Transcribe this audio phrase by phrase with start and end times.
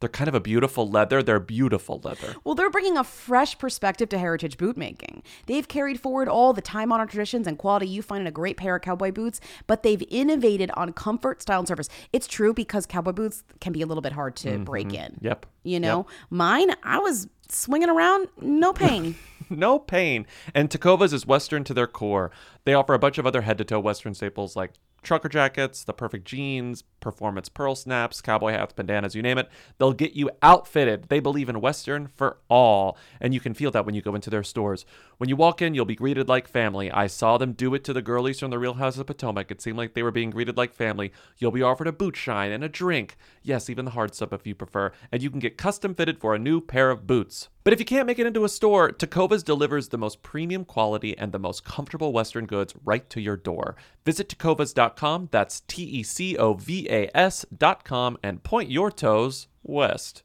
[0.00, 1.22] They're kind of a beautiful leather.
[1.22, 2.34] They're beautiful leather.
[2.44, 5.22] Well, they're bringing a fresh perspective to heritage boot making.
[5.46, 8.56] They've carried forward all the time honored traditions and quality you find in a great
[8.56, 11.88] pair of cowboy boots, but they've innovated on comfort, style, and service.
[12.12, 15.12] It's true because cowboy boots can be a little bit hard to break in.
[15.12, 15.26] Mm-hmm.
[15.26, 15.46] Yep.
[15.64, 19.16] You know, mine, I was swinging around, no pain.
[19.50, 20.26] no pain.
[20.54, 22.30] And Tecovas is Western to their core.
[22.64, 25.92] They offer a bunch of other head to toe Western staples like trucker jackets, the
[25.92, 29.48] perfect jeans, performance pearl snaps, cowboy hats, bandanas, you name it.
[29.78, 31.08] They'll get you outfitted.
[31.08, 32.98] They believe in Western for all.
[33.20, 34.84] And you can feel that when you go into their stores.
[35.18, 36.90] When you walk in, you'll be greeted like family.
[36.90, 39.50] I saw them do it to the girlies from the Real House of Potomac.
[39.50, 41.12] It seemed like they were being greeted like family.
[41.38, 43.16] You'll be offered a boot shine and a drink.
[43.42, 44.92] Yes, even the hard stuff if you prefer.
[45.12, 47.37] And you can get custom fitted for a new pair of boots.
[47.64, 51.16] But if you can't make it into a store, Tecovas delivers the most premium quality
[51.18, 53.76] and the most comfortable Western goods right to your door.
[54.04, 60.22] Visit tecovas.com, that's T E C O V A S.com, and point your toes west.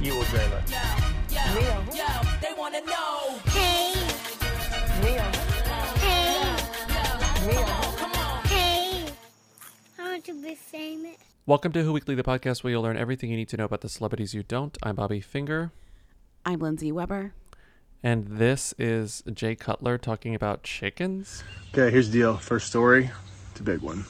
[0.00, 0.66] You will dream it.
[2.40, 3.38] they wanna know.
[3.46, 3.92] Hey.
[5.02, 5.18] Hey.
[8.44, 9.12] Hey.
[9.98, 11.25] I want to be famous.
[11.46, 13.80] Welcome to Who Weekly, the podcast where you'll learn everything you need to know about
[13.80, 14.76] the celebrities you don't.
[14.82, 15.70] I'm Bobby Finger,
[16.44, 17.34] I'm Lindsay Weber.
[18.02, 21.44] and this is Jay Cutler talking about chickens.
[21.72, 22.36] Okay, here's the deal.
[22.36, 23.10] First story.
[23.52, 24.04] It's a big one.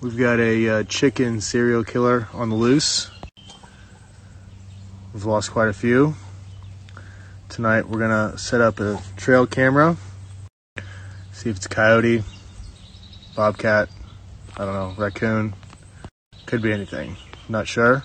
[0.00, 3.10] We've got a uh, chicken serial killer on the loose.
[5.12, 6.14] We've lost quite a few.
[7.48, 9.96] Tonight we're gonna set up a trail camera,
[11.32, 12.22] see if it's a coyote,
[13.34, 13.88] bobcat,
[14.56, 15.54] I don't know, raccoon.
[16.48, 17.14] Could be anything.
[17.50, 18.02] Not sure.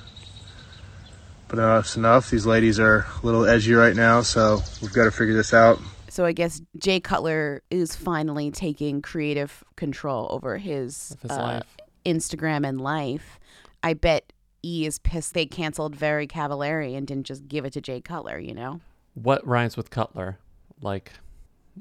[1.48, 2.30] But enough's enough.
[2.30, 5.80] These ladies are a little edgy right now, so we've got to figure this out.
[6.09, 11.64] So I guess Jay Cutler is finally taking creative control over his, his uh, life.
[12.06, 13.40] Instagram and life.
[13.81, 17.81] I bet E is pissed they canceled Very Cavallari and didn't just give it to
[17.81, 18.81] Jay Cutler, you know?
[19.14, 20.38] What rhymes with Cutler?
[20.81, 21.14] Like,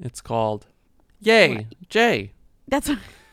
[0.01, 0.67] it's called
[1.19, 2.35] Yay, Jay.
[2.69, 2.89] That's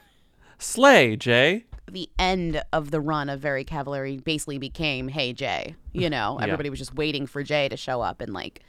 [0.58, 1.66] Slay, Jay.
[1.92, 5.76] The end of the run of Very Cavallari basically became Hey Jay.
[5.94, 6.46] You know, Yeah.
[6.46, 8.62] everybody was just waiting for Jay to show up and like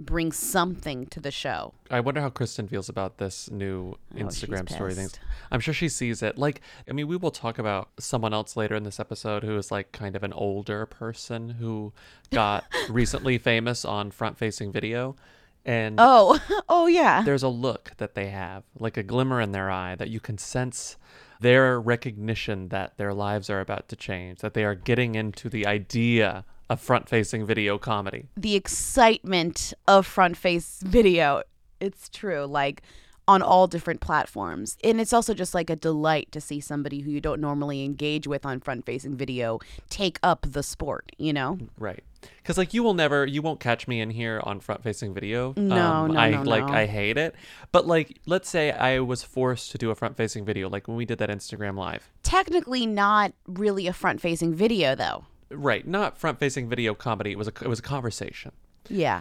[0.00, 1.74] bring something to the show.
[1.90, 5.08] I wonder how Kristin feels about this new Oh, Instagram story thing.
[5.50, 6.38] I'm sure she sees it.
[6.38, 9.72] Like, I mean, we will talk about someone else later in this episode who is
[9.72, 11.92] like kind of an older person who
[12.30, 15.16] got recently famous on front facing video.
[15.64, 17.22] And Oh, oh yeah.
[17.22, 20.38] there's a look that they have, like a glimmer in their eye that you can
[20.38, 20.96] sense
[21.40, 25.66] their recognition that their lives are about to change, that they are getting into the
[25.66, 28.28] idea of front facing video comedy.
[28.36, 31.42] the excitement of front face video.
[31.80, 32.44] It's true.
[32.44, 32.82] Like
[33.28, 34.78] on all different platforms.
[34.82, 38.26] And it's also just like a delight to see somebody who you don't normally engage
[38.26, 41.58] with on front facing video take up the sport, you know?
[41.78, 42.02] Right.
[42.38, 45.50] Because like you will never, you won't catch me in here on front facing video.
[45.56, 46.72] Um, No, no, I no, like no.
[46.72, 47.34] I hate it.
[47.70, 50.96] But like, let's say I was forced to do a front facing video, like when
[50.96, 52.10] we did that Instagram live.
[52.22, 55.26] Technically not really a front facing video though.
[55.50, 55.86] Right.
[55.86, 57.32] Not front facing video comedy.
[57.32, 58.52] It was a it was a conversation.
[58.88, 59.20] Yeah.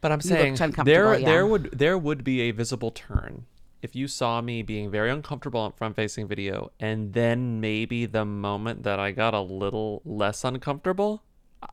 [0.00, 1.26] But I'm saying there yeah.
[1.26, 3.46] there would there would be a visible turn
[3.82, 8.24] if you saw me being very uncomfortable on front facing video and then maybe the
[8.24, 11.22] moment that I got a little less uncomfortable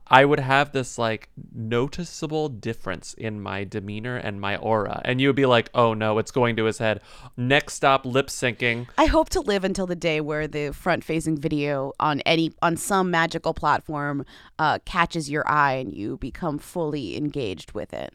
[0.06, 5.28] I would have this like noticeable difference in my demeanor and my aura and you
[5.28, 7.00] would be like oh no it's going to his head
[7.36, 11.38] next stop lip syncing I hope to live until the day where the front facing
[11.38, 14.24] video on any on some magical platform
[14.58, 18.12] uh, catches your eye and you become fully engaged with it.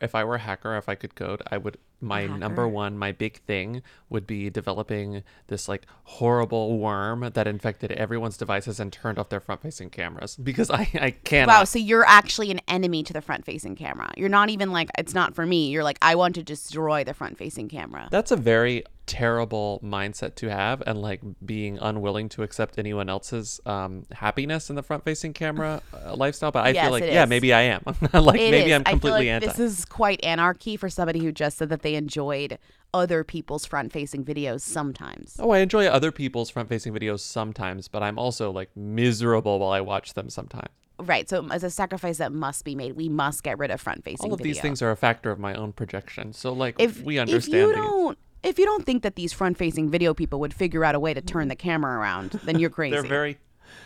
[0.00, 1.78] If I were a hacker, if I could code, I would.
[1.98, 7.90] My number one, my big thing would be developing this like horrible worm that infected
[7.92, 11.48] everyone's devices and turned off their front-facing cameras because I I cannot.
[11.52, 14.12] Wow, so you're actually an enemy to the front facing camera.
[14.16, 15.70] You're not even like it's not for me.
[15.70, 18.08] You're like I want to destroy the front facing camera.
[18.10, 23.60] That's a very terrible mindset to have and like being unwilling to accept anyone else's
[23.66, 27.22] um, happiness in the front facing camera uh, lifestyle but i Yes, feel like yeah
[27.24, 27.28] is.
[27.28, 27.82] maybe i am
[28.12, 28.76] like It maybe is.
[28.76, 31.94] i'm completely like anti This is quite anarchy for somebody who just said that they
[31.94, 32.58] enjoyed
[32.92, 35.36] other people's front-facing videos sometimes.
[35.38, 39.70] oh i enjoy other people's front facing videos sometimes but i'm also like miserable while
[39.72, 41.28] i watch them sometimes Right.
[41.28, 44.32] So as a sacrifice that must be made, we must get rid of front-facing all
[44.32, 44.54] of video.
[44.54, 47.54] these things are a factor of my own projection so like if we understand.
[47.54, 50.84] if you these don't if you don't think that these front-facing video people would figure
[50.84, 52.94] out a way to turn the camera around, then you're crazy.
[52.94, 53.38] they're very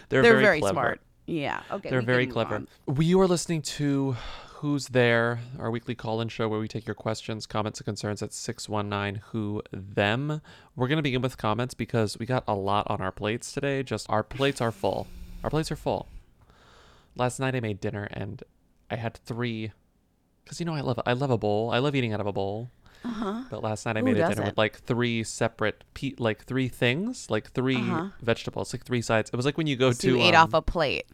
[0.09, 1.01] they're, They're very, very smart.
[1.27, 1.63] Yeah.
[1.71, 1.89] Okay.
[1.89, 2.57] They're very clever.
[2.57, 2.69] on.
[2.87, 4.17] We are listening to
[4.55, 8.23] Who's There, our weekly call in show where we take your questions, comments, and concerns
[8.23, 10.43] at 619 Who Them.
[10.77, 13.83] We're going to begin with comments because we got a lot on our plates today.
[13.83, 15.07] Just our plates are full.
[15.45, 16.09] Our plates are full.
[17.17, 18.43] Last night I made dinner and
[18.91, 19.73] I had three.
[20.45, 21.71] Because you know I love I love a bowl.
[21.71, 22.71] I love eating out of a bowl.
[23.05, 23.45] Uh-huh.
[23.51, 26.69] But last night I Who made a dinner with like three separate, pe- like three
[26.69, 28.09] things, like 3 Uh-huh.
[28.21, 29.31] vegetables, like three sides.
[29.33, 31.07] It was like when you go So to you ate um, off a plate.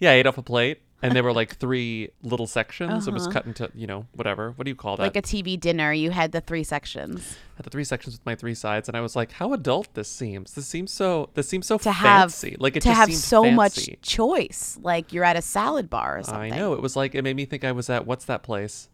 [0.00, 3.06] yeah, I ate off a plate, and there were like three little sections.
[3.06, 3.32] It was Uh-huh.
[3.34, 4.52] cut into, you know, whatever.
[4.52, 5.02] What do you call that?
[5.02, 7.36] Like a TV dinner, you had the three sections.
[7.56, 10.08] Had the three sections with my three sides, and I was like, "How adult this
[10.08, 10.54] seems.
[10.54, 11.28] This seems so.
[11.34, 12.56] This seems so To have fancy.
[12.58, 13.54] Like it to have so fancy.
[13.54, 16.72] much choice, like you're at a salad bar or I know.
[16.72, 18.88] It was like it made me think I was at what's that place?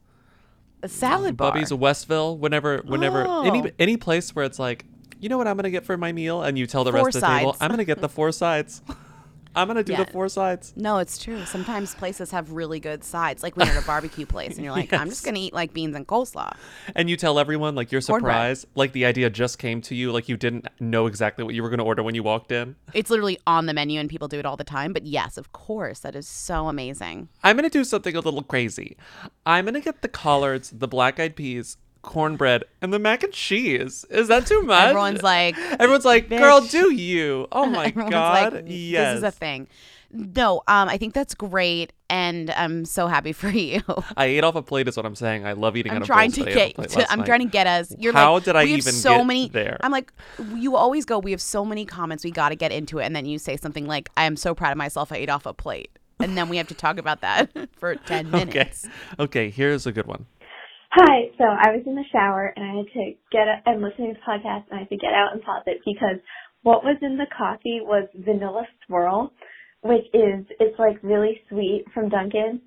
[0.83, 1.53] A salad bar.
[1.53, 2.37] Bubby's Westville.
[2.39, 3.71] Whenever, whenever any Oh.
[3.79, 4.85] any place where it's like,
[5.21, 7.17] you know what I'm gonna get for my meal, and you tell the Four rest
[7.17, 7.57] of the table.
[7.61, 8.81] I'm gonna get the four sides.
[9.55, 10.05] I'm gonna do Yeah.
[10.05, 10.73] the four sides.
[10.77, 11.45] No, it's true.
[11.45, 14.73] Sometimes places have really good sides, like when you're at a barbecue place and you're
[14.73, 16.53] like, I'm just gonna eat like beans and coleslaw.
[16.95, 20.29] And you tell everyone like you're surprised, like the idea just came to you, like
[20.29, 22.77] you didn't know exactly what you were gonna order when you walked in.
[22.95, 24.93] It's literally on the menu and people do it all the time.
[24.93, 27.29] But yes, of course, that is so amazing.
[27.43, 28.97] I'm gonna do something a little crazy.
[29.47, 34.05] I'm gonna get the collards, the black eyed peas, cornbread, and the mac and cheese.
[34.11, 34.89] Is that too much?
[34.89, 37.47] Everyone's like, everyone's like, girl, do you?
[37.53, 39.15] Oh my god, like, yes.
[39.15, 39.69] This is a thing.
[40.13, 43.81] No, um, I think that's great, and I'm so happy for you.
[44.17, 45.47] I ate off a plate, is what I'm saying.
[45.47, 46.75] I love eating I'm trying to I ate off a get.
[46.75, 47.27] plate To, I'm night.
[47.27, 47.95] trying to get us.
[47.97, 49.49] You're How like, did I we have so get many.
[49.51, 49.77] there?
[49.83, 50.13] I'm like,
[50.57, 51.21] you always go.
[51.21, 52.25] We have so many comments.
[52.25, 54.53] We got to get into it, and then you say something like, "I am so
[54.53, 55.13] proud of myself.
[55.13, 58.33] I ate off a plate," and then we have to talk about that for ten
[58.33, 58.49] minutes.
[58.51, 58.89] Okay, minutes.
[59.21, 59.51] okay.
[59.51, 60.27] Here's a good one.
[60.91, 61.31] Hi.
[61.39, 64.13] So I was in the shower and I had to get up and listen to
[64.13, 66.19] this podcast and I had to get out and pause it because
[66.63, 69.33] what was in the coffee was vanilla swirl,
[69.83, 72.61] which is it's like really sweet from Dunkin'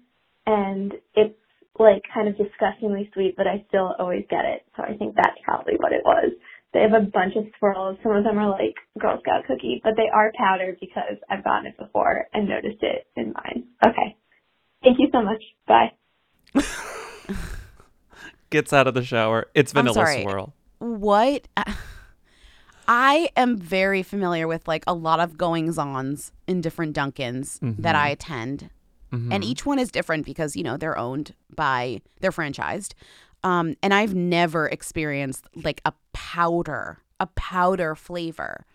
[0.48, 1.36] and it's
[1.78, 4.64] like kind of disgustingly sweet, but I still always get it.
[4.78, 6.32] So I think that's probably what it was.
[6.74, 7.98] They have a bunch of swirls.
[8.04, 11.68] Some of them are like Girl Scout cookie, but they are powdered because I've gotten
[11.68, 13.68] it before and noticed it in mine.
[13.86, 14.16] Okay.
[14.82, 15.44] Thank you so much.
[15.68, 15.92] Bye.
[18.54, 19.48] Gets out of the shower.
[19.56, 20.54] It's vanilla swirl.
[20.78, 21.48] What?
[22.88, 27.96] I am very familiar with like a lot of goings ons in different Dunkins that
[27.96, 28.70] I attend.
[29.12, 32.94] And each one is different because, you know, they're owned by, they're franchised.
[33.44, 38.66] Um, and I've never experienced like a powder, a powder flavor.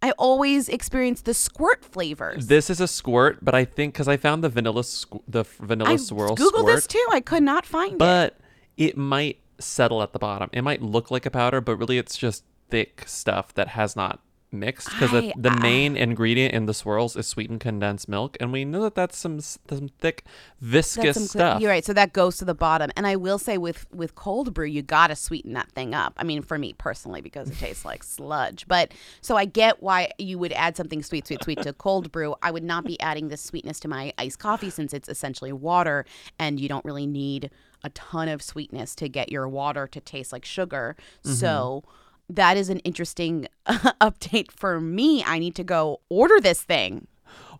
[0.00, 2.46] I always experience the squirt flavors.
[2.46, 5.90] This is a squirt, but I think because I found the vanilla squ- the vanilla
[5.90, 7.06] I swirl squirt, this too.
[7.12, 7.98] I could not find it.
[7.98, 8.38] but
[8.76, 10.50] it might settle at the bottom.
[10.52, 14.20] It might look like a powder, but really it's just thick stuff that has not
[14.52, 18.36] mixed because the, the I- uh, main ingredient in the swirls is sweetened condensed milk,
[18.40, 20.24] and we know that that's some some thick
[20.60, 21.60] viscous some stuff.
[21.60, 21.84] You're right.
[21.84, 22.90] So that goes to the bottom.
[22.96, 26.14] And I will say with with cold brew, you gotta sweeten that thing up.
[26.16, 28.66] I mean, for me personally, because it tastes like sludge.
[28.68, 32.34] But so I get why you would add something sweet, sweet, sweet to cold brew.
[32.42, 36.04] I would not be adding this sweetness to my iced coffee since it's essentially water,
[36.38, 37.50] and you don't really need
[37.82, 40.96] a ton of sweetness to get your water to taste like sugar.
[41.22, 41.84] So.
[42.28, 45.22] That is an interesting update for me.
[45.24, 47.06] I need to go order this thing.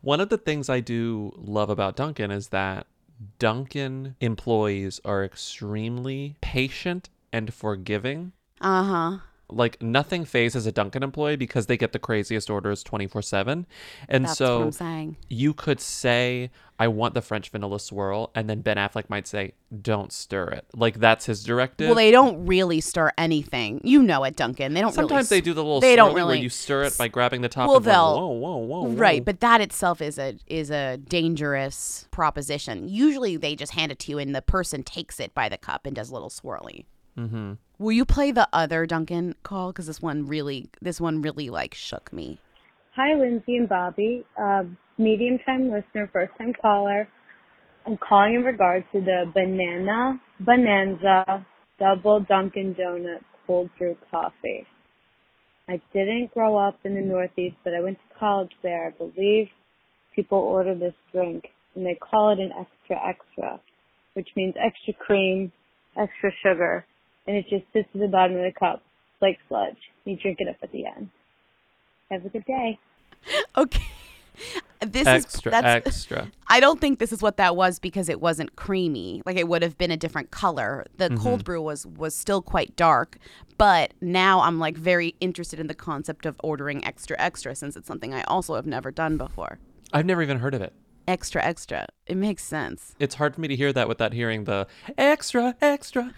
[0.00, 2.88] One of the things I do love about Dunkin' is that
[3.38, 8.32] Dunkin' employees are extremely patient and forgiving.
[8.60, 9.18] Uh huh.
[9.48, 13.64] Like nothing phases a Dunkin' employee because they get the craziest orders 24/7.
[14.08, 15.16] And That's so what I'm saying.
[15.28, 16.50] you could say
[16.80, 20.66] I want the French vanilla swirl and then Ben Affleck might say don't stir it.
[20.74, 21.86] Like that's his directive.
[21.86, 23.80] Well, they don't really stir anything.
[23.84, 24.74] You know at Dunkin'.
[24.74, 27.06] They don't Sometimes really they do the little they don't really- you stir it by
[27.06, 28.56] grabbing the top Well, going, they'll- whoa, whoa,
[28.88, 28.88] whoa.
[28.88, 32.88] Right, but that itself is a is a dangerous proposition.
[32.88, 35.86] Usually they just hand it to you and the person takes it by the cup
[35.86, 36.84] and does a little swirly.
[37.16, 37.52] mm-hmm.
[37.78, 41.74] Will you play the other Dunkin' call cuz this one really this one really like
[41.74, 42.38] shook me.
[42.94, 44.24] Hi, Lindsay and Bobby.
[44.40, 44.64] Uh,
[44.96, 47.06] medium time listener, first time caller.
[47.84, 51.44] I'm calling in regards to the banana bonanza
[51.78, 54.66] double Dunkin' Donut cold brew coffee.
[55.68, 58.86] I didn't grow up in the Northeast, but I went to college there.
[58.86, 59.48] I believe
[60.14, 63.60] people order this drink and they call it an extra extra,
[64.14, 65.52] which means extra cream,
[65.94, 66.86] extra sugar,
[67.26, 68.82] and it just sits at the bottom of the cup
[69.20, 69.76] like sludge.
[70.04, 71.10] You drink it up at the end.
[72.10, 72.78] Have a good day.
[73.56, 73.82] Okay.
[74.86, 76.30] This extra, is that's extra.
[76.48, 79.22] I don't think this is what that was because it wasn't creamy.
[79.24, 80.84] Like it would have been a different color.
[80.98, 81.22] The Mm-hmm.
[81.22, 83.16] cold brew was was still quite dark,
[83.56, 87.88] but now I'm like very interested in the concept of ordering extra extra since it's
[87.88, 89.58] something I also have never done before.
[89.94, 90.74] I've never even heard of it.
[91.08, 91.86] Extra extra.
[92.06, 92.94] It makes sense.
[92.98, 94.66] It's hard for me to hear that without hearing the
[94.98, 96.12] extra, extra.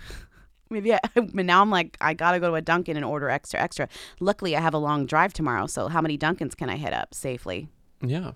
[0.70, 3.30] Maybe I, but now I'm like I got to go to a Dunkin' and order
[3.30, 3.88] extra extra.
[4.20, 7.14] Luckily I have a long drive tomorrow, so how many Dunkins can I hit up
[7.14, 7.68] safely?
[8.02, 8.32] Yeah.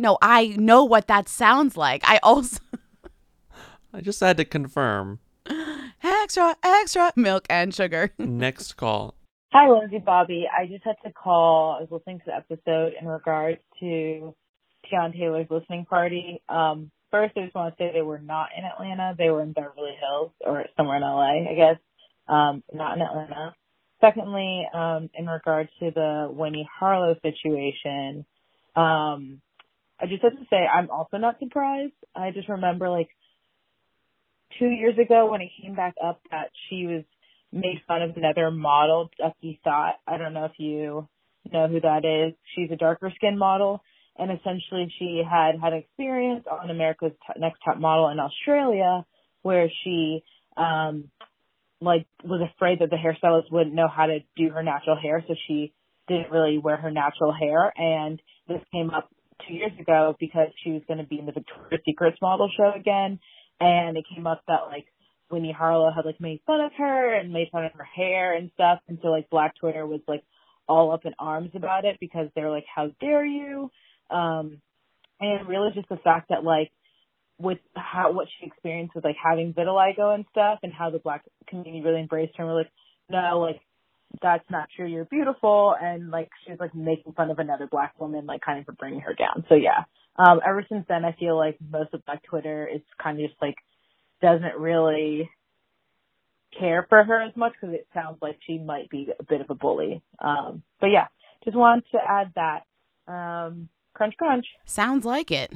[0.00, 2.02] No, I know what that sounds like.
[2.08, 2.58] I also
[3.92, 5.20] I just had to confirm.
[6.02, 8.12] extra extra milk and sugar.
[8.18, 9.14] Next call.
[9.52, 10.46] Hi, Lindsay Bobby.
[10.54, 11.76] I just had to call.
[11.78, 14.34] I was listening to the episode in regards to
[14.84, 16.42] Teyana Taylor's listening party.
[16.48, 19.14] Um, first, I just want to say they were not in Atlanta.
[19.16, 21.80] They were in Beverly Hills or somewhere in LA, I guess.
[22.28, 23.54] Um, not in Atlanta.
[24.00, 28.26] Secondly, um, in regards to the Winnie Harlow situation,
[28.74, 29.40] um,
[29.98, 31.94] I just have to say I'm also not surprised.
[32.14, 33.08] I just remember like
[34.58, 37.04] two years ago when it came back up that she was
[37.52, 39.94] made fun of another model, Duckie Thot.
[40.06, 41.08] I don't know if you
[41.50, 42.34] know who that is.
[42.54, 43.82] She's a darker skinned model,
[44.18, 49.04] and essentially she had had experience on America's Next Top Model in Australia,
[49.42, 50.22] where she
[50.56, 51.10] um
[51.80, 55.34] like was afraid that the hairstylist wouldn't know how to do her natural hair, so
[55.46, 55.72] she
[56.08, 57.72] didn't really wear her natural hair.
[57.76, 59.08] And this came up
[59.46, 62.72] two years ago because she was going to be in the Victoria's Secrets model show
[62.74, 63.18] again,
[63.60, 64.86] and it came up that like
[65.30, 68.50] Winnie Harlow had like made fun of her and made fun of her hair and
[68.54, 68.78] stuff.
[68.88, 70.22] And so like Black Twitter was like
[70.68, 73.70] all up in arms about it because they're like, how dare you?
[74.10, 74.60] Um,
[75.20, 76.70] and really just the fact that like
[77.38, 81.22] with how, what she experienced with like having vitiligo and stuff and how the black
[81.48, 82.70] community really embraced her and were like,
[83.10, 83.60] no, like
[84.22, 84.86] that's not true.
[84.86, 85.74] You're beautiful.
[85.80, 88.72] And like she was like making fun of another black woman, like kind of for
[88.72, 89.44] bringing her down.
[89.48, 89.84] So yeah.
[90.18, 93.40] Um, ever since then, I feel like most of Black Twitter is kind of just
[93.42, 93.56] like
[94.22, 95.30] doesn't really
[96.58, 99.50] care for her as much because it sounds like she might be a bit of
[99.50, 100.02] a bully.
[100.18, 101.08] Um, but yeah,
[101.44, 102.62] just wanted to add that.
[103.12, 104.46] Um, crunch, crunch.
[104.64, 105.52] Sounds like it.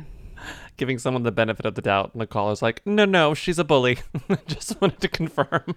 [0.77, 3.65] Giving someone the benefit of the doubt, and the caller's like, no, no, she's a
[3.65, 3.99] bully.
[4.47, 5.75] just wanted to confirm.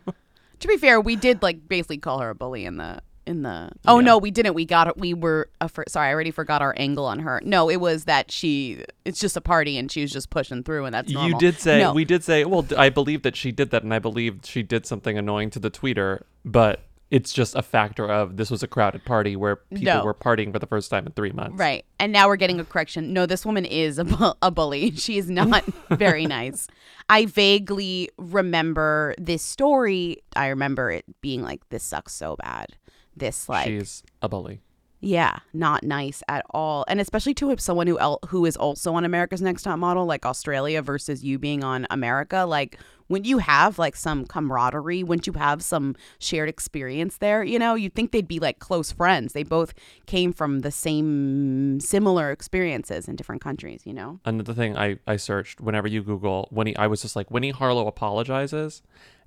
[0.59, 3.69] To be fair, we did like basically call her a bully in the in the.
[3.85, 4.05] Oh Yeah.
[4.05, 4.53] no, we didn't.
[4.53, 6.07] We got it we were uh, for, sorry.
[6.07, 7.41] I already forgot our angle on her.
[7.43, 8.83] No, it was that she.
[9.03, 11.31] It's just a party and she was just pushing through, and that's normal.
[11.31, 11.93] You did say, No.
[11.93, 14.85] we did say, well, i believe that she did that, and I believe she did
[14.85, 16.79] something annoying to the tweeter, but
[17.13, 20.03] it's just a factor of this was a crowded party where people No.
[20.03, 21.57] were partying for the first time in three months.
[21.59, 21.85] Right.
[21.99, 23.13] And now we're getting a correction.
[23.13, 24.91] No, this woman is a, bu- a bully.
[24.97, 26.67] She is not very nice.
[27.09, 30.23] I vaguely remember this story.
[30.35, 32.69] I remember it being like, this sucks so bad.
[33.15, 34.61] This, like, She's a bully.
[35.03, 36.85] Yeah, not nice at all.
[36.87, 40.25] And especially to someone who el- who is also on America's Next Top Model, like
[40.25, 42.45] Australia versus you being on America.
[42.45, 47.59] Like, when you have like some camaraderie, when you have some shared experience there, you
[47.59, 49.33] know, you'd think they'd be like close friends.
[49.33, 49.73] They both
[50.05, 54.21] came from the same similar experiences in different countries, you know?
[54.23, 57.87] Another thing I, I searched whenever you Google Winnie, I was just like, Winnie Harlow
[57.87, 58.81] apologizes.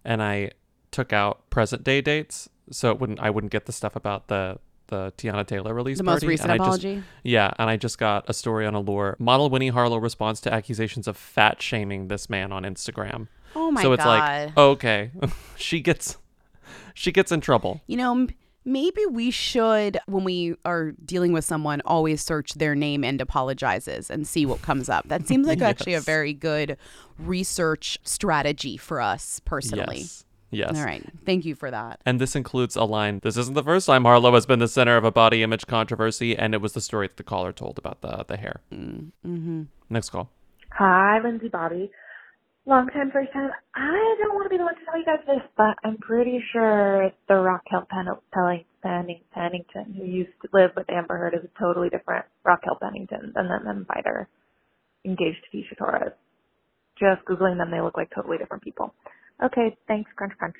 [0.07, 0.53] And I
[0.91, 4.59] took out present day dates so it wouldn't I wouldn't get the stuff about the
[4.89, 6.27] the Teyana Taylor release The most party.
[6.29, 7.03] recent and I just- apology?
[7.23, 9.17] yeah, and I just got a story on Allure.
[9.19, 13.29] Model Winnie Harlow responds to accusations of fat shaming this man on Instagram.
[13.55, 14.47] Oh my so it's God.
[14.47, 15.11] like, okay,
[15.57, 16.19] she gets
[16.95, 17.81] she gets in trouble.
[17.87, 18.27] You know,
[18.65, 24.11] maybe we should, when we are dealing with someone, always search their name and apologizes
[24.11, 25.09] and see what comes up.
[25.09, 26.77] That seems like actually a very good
[27.19, 29.99] research strategy for us personally.
[29.99, 30.25] Yes.
[30.51, 30.77] Yes.
[30.77, 31.05] All right.
[31.25, 32.01] Thank you for that.
[32.07, 33.21] And this includes a line.
[33.23, 36.37] This isn't the first time Harlow has been the center of a body image controversy,
[36.37, 38.61] and it was the story that the caller told about the the hair.
[38.73, 39.63] Mm-hmm.
[39.91, 40.31] Next call.
[40.73, 41.91] Hi, Lindsay Bobby.
[42.69, 43.51] Long time, first time.
[43.77, 46.43] I don't want to be the one to tell you guys this, but I'm pretty
[46.53, 51.45] sure the Raquel Pen- Pelling- Penning- Pennington, who used to live with Amber Heard, is
[51.45, 54.29] a totally different Raquel Pennington than the them fighter
[55.05, 56.13] engaged to Tecia Torres.
[56.99, 58.93] Just Googling them, they look like totally different people.
[59.43, 60.57] Okay, thanks, crunch crunch.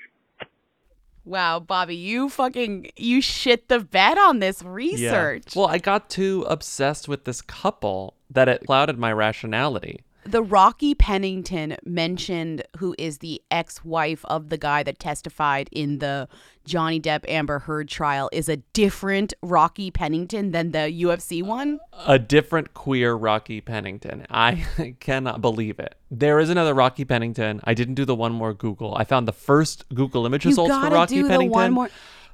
[1.25, 5.55] Wow, Bobby, you fucking you shit the bed on this research.
[5.55, 10.03] Well, I got too obsessed with this couple that it clouded my rationality.
[10.27, 16.27] The Rocky Pennington mentioned who is the ex-wife of the guy that testified in the
[16.65, 21.79] Johnny Depp Amber Heard trial is a different Rocky Pennington than the UFC one.
[22.05, 24.27] a different queer Rocky Pennington.
[24.29, 24.65] I
[24.99, 25.95] cannot believe it.
[26.11, 27.61] There is another Rocky Pennington.
[27.63, 28.95] I didn't do the one more Google.
[28.95, 31.89] I found the first Google image You results for Rocky do the Pennington.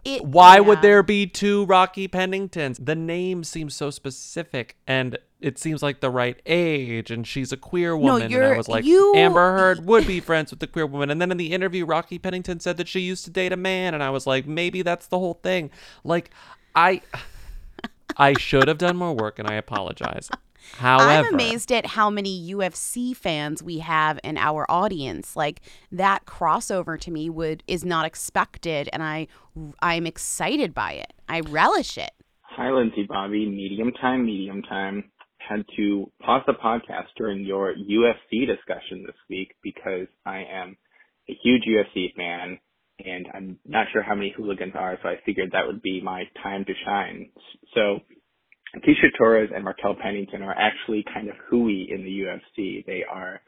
[0.06, 0.60] It, Why yeah.
[0.62, 2.86] would there be two Rocky Penningtons?
[2.86, 7.58] The name seems so specific and it seems like the right age and she's a
[7.58, 8.34] queer woman.
[8.34, 11.10] and I was like, you- Amber Heard would be friends with the queer woman.
[11.10, 13.94] And then in the interview, Rocky Pennington said that she used to date a man.
[13.94, 15.70] And I was like, maybe that's the whole thing.
[16.04, 16.32] Like,
[16.76, 17.02] I.
[18.16, 20.30] I should have done more work and I apologize.
[20.78, 25.36] However, I'm amazed at how many UFC fans we have in our audience.
[25.36, 29.28] Like that crossover to me would is not expected, and I
[29.82, 31.14] I'm excited by it.
[31.28, 32.12] I relish it.
[32.42, 33.50] Hi, Lindsay Bobby.
[33.50, 35.12] Medium time, medium time.
[35.38, 40.78] Had to pause the podcast during your UFC discussion this week because I am
[41.30, 42.60] a huge UFC fan
[43.06, 46.24] and I'm not sure how many hooligans are, so I figured that would be my
[46.42, 47.30] time to shine.
[47.74, 48.00] So,
[48.80, 52.86] Tecia Torres and Markel Pennington are actually kind of hooey in the UFC.
[52.86, 53.40] They are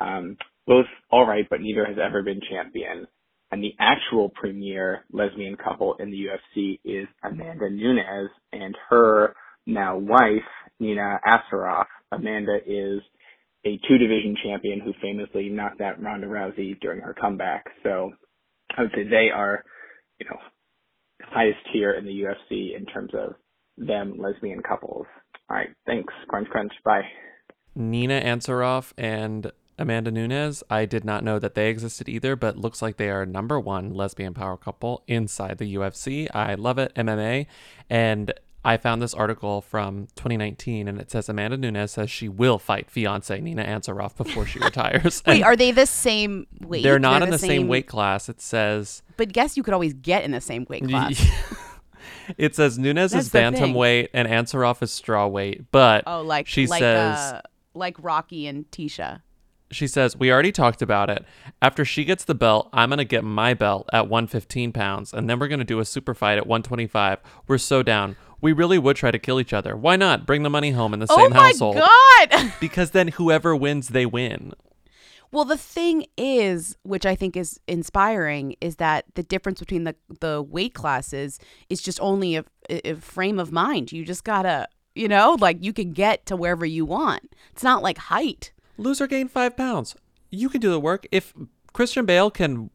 [0.00, 3.06] um, both all right, but neither has ever been champion.
[3.50, 9.34] And the actual premier lesbian couple in the UFC is Amanda Nunes and her
[9.66, 10.44] now wife,
[10.78, 11.86] Nina Ansaroff.
[12.12, 13.00] Amanda is
[13.64, 17.64] a two division champion who famously knocked out Ronda Rousey during her comeback.
[17.82, 18.12] So
[18.76, 19.64] I would say they are,
[20.20, 20.38] you know,
[21.22, 23.34] highest tier in the UFC in terms of
[23.78, 25.06] them lesbian couples.
[25.50, 25.70] All right.
[25.86, 26.12] Thanks.
[26.28, 26.72] Crunch, crunch.
[26.84, 27.02] Bye.
[27.74, 32.82] Nina Ansaroff and Amanda Nunes, I did not know that they existed either, but looks
[32.82, 36.26] like they are number one lesbian power couple inside the UFC.
[36.34, 37.46] I love it, MMA.
[37.88, 38.32] And
[38.64, 42.90] I found this article from 2019, and it says Amanda Nunes says she will fight
[42.90, 45.22] fiance Nina Ansaroff before she retires.
[45.24, 46.82] Wait, And are they the same weight?
[46.82, 48.28] they're not in the same weight class.
[48.28, 51.24] It says But guess you could always get in the same weight class.
[52.38, 53.52] it says Nunes That's is thing.
[53.54, 57.40] bantamweight and Ansaroff is strawweight, but Oh, like she like says uh,
[57.74, 59.22] like Rocky and Tecia.
[59.70, 61.24] She says, We already talked about it.
[61.60, 65.28] After she gets the belt, I'm going to get my belt at 115 pounds, and
[65.28, 67.18] then we're going to do a super fight at 125.
[67.46, 68.16] We're so down.
[68.40, 69.76] We really would try to kill each other.
[69.76, 70.24] Why not?
[70.24, 71.76] Bring the money home in the Oh same my household.
[71.76, 72.52] god!
[72.60, 74.54] because then whoever wins, they win.
[75.30, 79.94] Well, the thing is, which I think is inspiring, is that the difference between the
[80.20, 81.38] the weight classes
[81.68, 83.92] is just only a, a frame of mind.
[83.92, 87.34] You just gotta, you know, like you can get to wherever you want.
[87.52, 88.52] It's not like height.
[88.78, 89.94] Loser gain five pounds.
[90.30, 91.06] You can do the work.
[91.12, 91.34] If
[91.72, 92.70] Christian Bale can,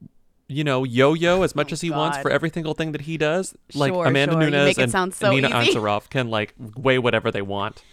[0.48, 2.92] you know, yo yo as oh much as he wants Oh, for every single thing
[2.92, 4.50] that he does, like Sure, Amanda sure.
[4.50, 5.74] Nunes and so Nina easy.
[5.74, 7.84] Ansaroff can like weigh whatever they want.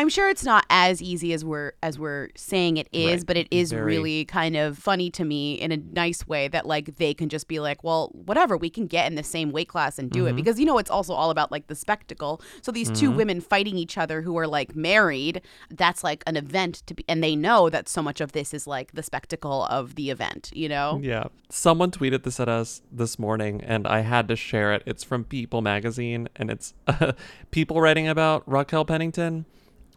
[0.00, 3.26] I'm sure it's not as easy as we're as we're saying it is, Right.
[3.26, 6.64] but it is Very- really kind of funny to me in a nice way that
[6.66, 9.68] like they can just be like, well, whatever, we can get in the same weight
[9.68, 10.36] class and do it Mhm.
[10.36, 12.40] because you know it's also all about like the spectacle.
[12.62, 13.16] So these two Mhm.
[13.16, 17.22] women fighting each other who are like married, that's like an event to be, and
[17.22, 20.68] they know that so much of this is like the spectacle of the event, you
[20.70, 20.98] know?
[21.02, 21.24] Yeah.
[21.50, 24.82] Someone tweeted this at us this morning and I had to share it.
[24.86, 26.72] It's from People magazine and it's
[27.50, 29.44] people writing about Raquel Pennington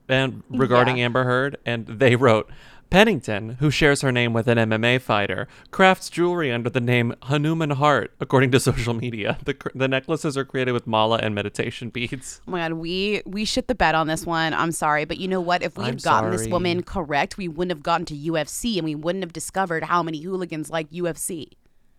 [0.10, 1.06] and regarding Yeah.
[1.06, 2.50] Amber Heard and they wrote
[2.89, 7.72] Pennington, who shares her name with an MMA fighter, crafts jewelry under the name Hanuman
[7.72, 9.39] Heart, according to social media.
[9.46, 12.39] The, the necklaces are created with mala and meditation beads.
[12.48, 14.54] Oh my god, we we shit the bed on this one.
[14.54, 15.63] I'm sorry, but you know what?
[15.63, 18.94] If we had gotten this woman correct, we wouldn't have gotten to UFC, and we
[18.94, 21.54] wouldn't have discovered how many hooligans like UFC.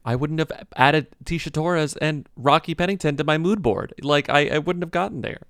[0.05, 3.95] I wouldn't have added Tecia Torres and Rocky Pennington to my mood board.
[4.01, 5.41] Like I, I wouldn't have gotten there.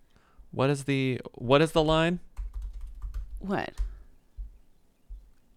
[0.52, 2.20] What is the what is the line?
[3.44, 3.72] What?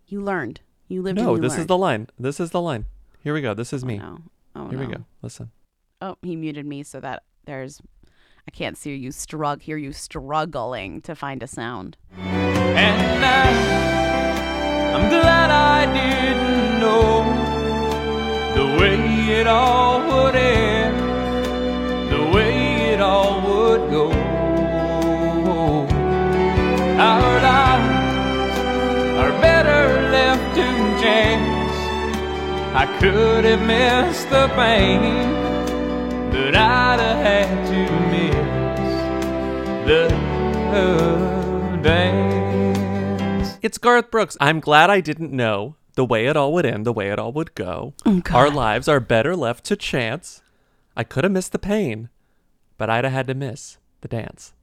[0.08, 0.60] You learned.
[0.90, 1.18] You lived.
[1.18, 2.08] No, and you this is the line.
[2.20, 2.86] This is the line.
[3.24, 3.54] Here we go.
[3.54, 3.98] This is oh, me.
[3.98, 4.20] no.
[4.56, 5.06] Oh Here we go.
[5.22, 5.52] Listen.
[6.02, 7.82] Oh, he muted me so that there's.
[8.46, 9.64] I can't see you struggle.
[9.64, 11.96] Hear you struggling to find a sound.
[12.18, 17.24] And now I'm glad I didn't know
[18.54, 20.36] the way it all would
[32.78, 35.34] I could have missed the pain,
[36.30, 40.10] but I'd have had to miss the
[41.82, 43.58] dance.
[43.64, 44.38] It's Garth Brooks.
[44.40, 47.32] I'm glad I didn't know the way it all would end, the way it all
[47.32, 47.96] would go.
[48.06, 50.44] Oh, Our lives are better left to chance.
[50.96, 52.10] I could have missed the pain,
[52.78, 54.54] but I'd have had to miss the dance.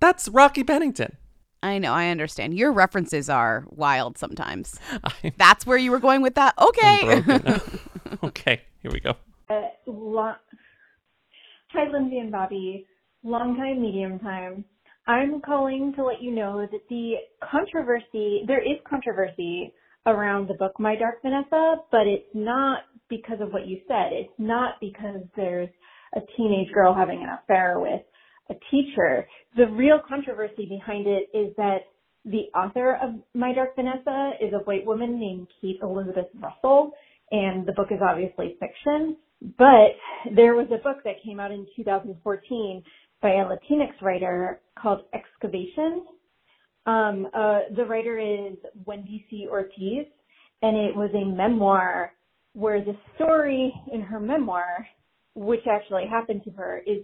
[0.00, 1.18] That's Rocky Pennington.
[1.62, 2.54] I know, I understand.
[2.54, 4.80] Your references are wild sometimes.
[5.36, 6.54] That's where you were going with that?
[6.58, 7.22] Okay.
[8.24, 9.14] okay, here we go.
[9.48, 10.34] Uh, lo-
[11.72, 12.86] Hi, Lindsay and Bobby.
[13.22, 14.64] Long time, medium time.
[15.06, 17.14] I'm calling to let you know that the
[17.50, 19.72] controversy, there is controversy
[20.06, 24.12] around the book My Dark Vanessa, but it's not because of what you said.
[24.12, 25.68] It's not because there's
[26.14, 28.02] a teenage girl having an affair with
[28.52, 29.26] a teacher.
[29.56, 31.78] The real controversy behind it is that
[32.24, 36.92] the author of My Dark Vanessa is a white woman named Kate Elizabeth Russell,
[37.30, 39.16] and the book is obviously fiction.
[39.58, 39.96] But
[40.36, 42.82] there was a book that came out in 2014
[43.20, 46.04] by a Latinx writer called Excavation.
[46.86, 49.46] Um, uh, the writer is Wendy C.
[49.50, 50.06] Ortiz,
[50.62, 52.12] and it was a memoir
[52.54, 54.86] where the story in her memoir,
[55.34, 57.02] which actually happened to her, is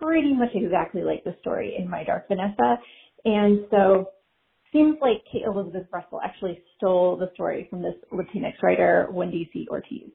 [0.00, 2.78] pretty much exactly like the story in My Dark Vanessa.
[3.24, 4.10] And so
[4.72, 9.66] seems like Kate Elizabeth Russell actually stole the story from this Latinx writer, Wendy C.
[9.70, 10.10] Ortiz.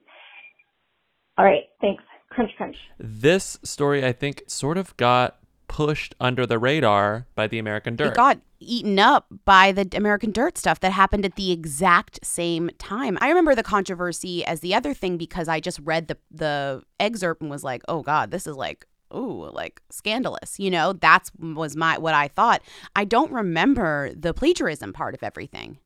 [1.38, 2.04] All right, thanks.
[2.30, 2.76] Crunch, crunch.
[2.98, 8.10] This story, I think, sort of got pushed under the radar by the American Dirt.
[8.10, 12.70] It got eaten up by the American Dirt stuff that happened at the exact same
[12.78, 13.17] time.
[13.22, 17.41] I remember the controversy as the other thing because I just read the the excerpt
[17.41, 20.60] and was like, "Oh God, this is like." Ooh, like scandalous.
[20.60, 22.62] You know, that's was my what I thought.
[22.95, 25.78] I don't remember the plagiarism part of everything.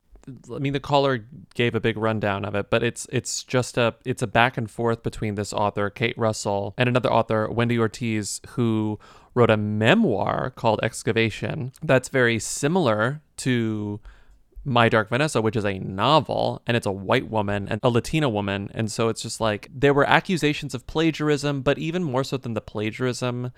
[0.52, 3.96] I mean, the caller gave a big rundown of it, but it's it's just a
[4.06, 8.42] it's a back and forth between this author Kate Russell and another author Wendy Ortiz
[8.50, 9.00] who
[9.36, 14.00] wrote a memoir called Excavation that's very similar to
[14.66, 18.28] my Dark Vanessa, which is a novel, and it's a white woman and a Latina
[18.28, 18.70] woman.
[18.74, 22.56] And so it's just like there were accusations of plagiarism, but even more so than
[22.56, 23.52] the plagiarism,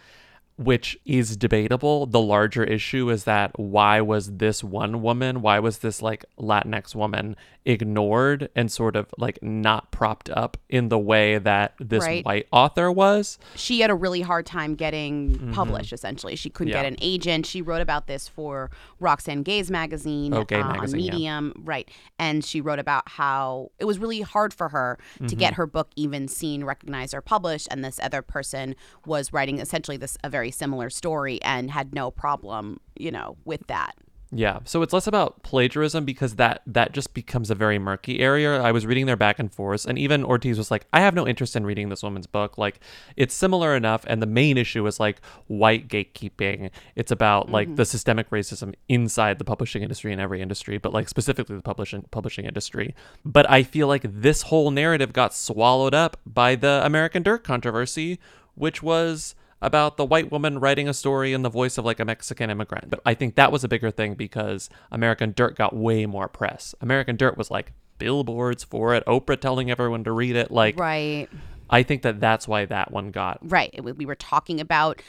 [0.58, 5.80] which is debatable, the larger issue is that why was this one woman, why was
[5.80, 7.36] this like Latinx woman
[7.68, 12.26] ignored and sort of like not propped up in the way that this Right.
[12.26, 13.38] white author was?
[13.56, 15.54] she had a really hard time getting Mhm.
[15.54, 16.84] published essentially she couldn't Yeah.
[16.84, 21.00] get an agent she wrote about this for roxane gay's magazine, Oh, Gay uh, magazine,
[21.02, 21.12] on yeah.
[21.12, 25.54] medium right and she wrote about how it was really hard for her to get
[25.54, 25.58] Mhm.
[25.58, 28.76] her book even seen recognized or published and this other person
[29.06, 33.68] was writing essentially this a very similar story and had no problem you know with
[33.68, 33.96] that
[34.30, 38.62] Yeah, so it's less about plagiarism because that that just becomes a very murky area.
[38.62, 41.26] I was reading their back and forth, and even Ortiz was like, "I have no
[41.26, 42.58] interest in reading this woman's book.
[42.58, 42.82] Like,
[43.16, 46.72] it's similar enough." And the main issue is like white gatekeeping.
[46.96, 47.76] It's about like Mm-hmm.
[47.76, 52.04] the systemic racism inside the publishing industry in every industry, but like specifically the publishing
[52.12, 52.94] publishing industry.
[53.24, 58.20] But I feel like this whole narrative got swallowed up by the American Dirt controversy,
[58.56, 62.06] which was about the white woman writing a story in the voice of like a
[62.06, 62.90] Mexican immigrant.
[62.90, 66.76] But I think that was a bigger thing because American Dirt got way more press.
[66.82, 70.52] American Dirt was like billboards for it, Oprah telling everyone to read it.
[70.52, 71.28] Like, right
[71.70, 73.40] I think that that's why that one got.
[73.42, 73.84] Right.
[73.84, 75.02] We were talking about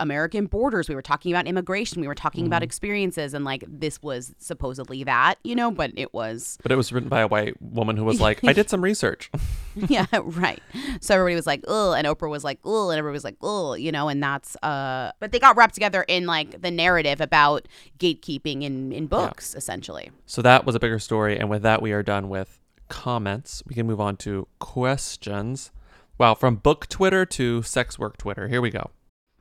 [0.00, 0.88] American borders.
[0.88, 2.00] We were talking about immigration.
[2.00, 2.66] We were talking about Mhm.
[2.66, 3.34] experiences.
[3.34, 7.08] And like this was supposedly that, you know, but it was, But it was written
[7.08, 9.30] by a white woman who was like, I did some research.
[9.74, 10.62] yeah, right.
[11.00, 11.94] So everybody was like, ugh.
[11.96, 12.90] And Oprah was like, ugh.
[12.90, 16.04] And everybody was like, ugh, you know, and that's, uh, but they got wrapped together
[16.08, 17.66] in like the narrative about
[17.98, 20.10] gatekeeping in, in books, essentially.
[20.26, 21.38] So that was a bigger story.
[21.38, 23.62] And with that, we are done with comments.
[23.66, 25.70] We can move on to questions.
[26.18, 28.48] Wow, from book Twitter to sex work Twitter.
[28.48, 28.90] Here we go.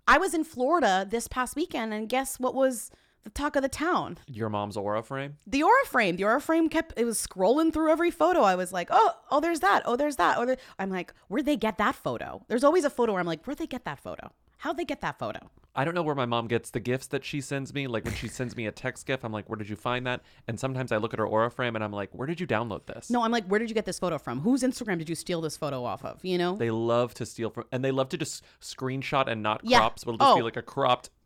[0.08, 2.91] I was in Florida this past weekend, and guess what was
[3.24, 4.20] the talk of the town?
[4.28, 5.38] Your mom's aura frame?
[5.48, 8.72] the aura frame the aura frame kept it was scrolling through every photo i was
[8.72, 10.58] like oh oh there's that oh there's that oh there.
[10.78, 13.58] i'm like where'd they get that photo there's always a photo where i'm like where'd
[13.58, 15.39] they get that photo how'd they get that photo
[15.78, 17.86] I don't know where my mom gets the gifts that she sends me.
[17.88, 20.22] Like when she sends me a text gift, I'm like, where did you find that?
[20.48, 22.86] And sometimes I look at her aura frame and I'm like, where did you download
[22.86, 23.10] this?
[23.10, 25.41] no i'm like where did you get this photo from whose instagram did you steal
[25.41, 28.18] this photo off of you know They love to steal from, and they love to
[28.18, 29.80] just screenshot and not Yeah.
[29.80, 30.00] crop.
[30.00, 30.46] So it'll just be Oh.
[30.46, 31.10] like a cropped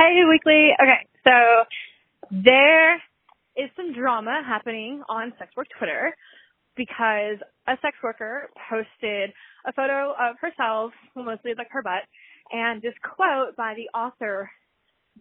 [0.00, 0.70] Hey, Weekly.
[0.80, 2.94] Okay, so there
[3.54, 6.16] is some drama happening on sex work Twitter
[6.74, 7.36] because
[7.68, 9.28] a sex worker posted
[9.66, 12.08] a photo of herself, mostly like her butt,
[12.50, 14.50] and this quote by the author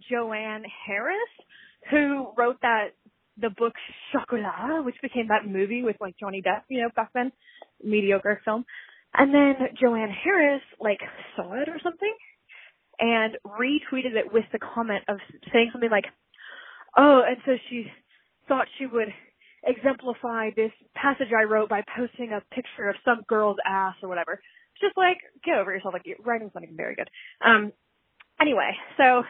[0.10, 1.34] Joanne Harris,
[1.92, 2.92] who wrote that
[3.36, 3.74] the book
[4.13, 7.34] Chocolat, which became that movie with like Johnny Depp, you know, back then,
[7.84, 8.63] mediocre film.
[9.13, 11.00] And then Joanne Harris like
[11.36, 12.15] saw it or something
[12.99, 15.17] and retweeted it with the comment of
[15.53, 16.05] saying something like,
[16.97, 17.91] "Oh, and so she
[18.47, 19.13] thought she would
[19.63, 24.41] exemplify this passage I wrote by posting a picture of some girl's ass or whatever."
[24.81, 25.93] Just like get over yourself.
[25.93, 27.09] Like writing's not even very good.
[27.41, 27.71] Um.
[28.41, 29.23] Anyway, so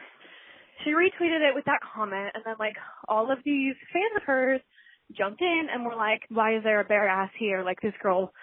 [0.84, 2.75] she retweeted it with that comment, and then like
[3.08, 4.62] all of these fans of hers
[5.17, 7.63] jumped in and were like, "Why is there a bare ass here?
[7.63, 8.34] Like this girl."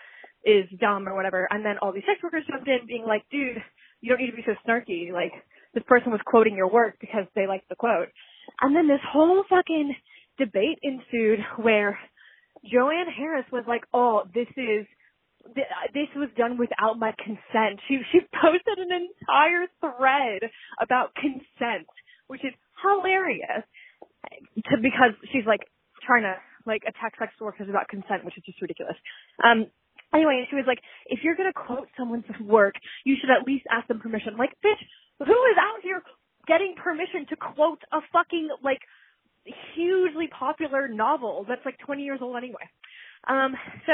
[0.44, 1.48] is dumb or whatever.
[1.50, 3.58] And then all these sex workers jumped in being like, dude,
[4.00, 5.12] you don't need to be so snarky.
[5.12, 5.32] Like,
[5.74, 8.08] this person was quoting your work because they liked the quote.
[8.60, 9.94] And then this whole fucking
[10.38, 11.98] debate ensued where
[12.64, 14.86] Joanne Harris was like, oh, this is,
[15.94, 17.80] this was done without my consent.
[17.88, 21.86] She, she posted an entire thread about consent,
[22.26, 23.64] which is hilarious
[24.70, 25.60] to, because she's like
[26.04, 26.34] trying to
[26.66, 28.96] like attack sex workers about consent, which is just ridiculous.
[29.42, 29.66] Um,
[30.16, 32.74] Anyway, she was like, if you're gonna quote someone's work,
[33.04, 34.36] you should at least ask them permission.
[34.36, 34.80] Like, bitch,
[35.18, 36.02] who is out here
[36.46, 38.80] getting permission to quote a fucking, like,
[39.74, 42.66] hugely popular novel that's like 20 years old anyway?
[43.28, 43.54] Um,
[43.86, 43.92] so,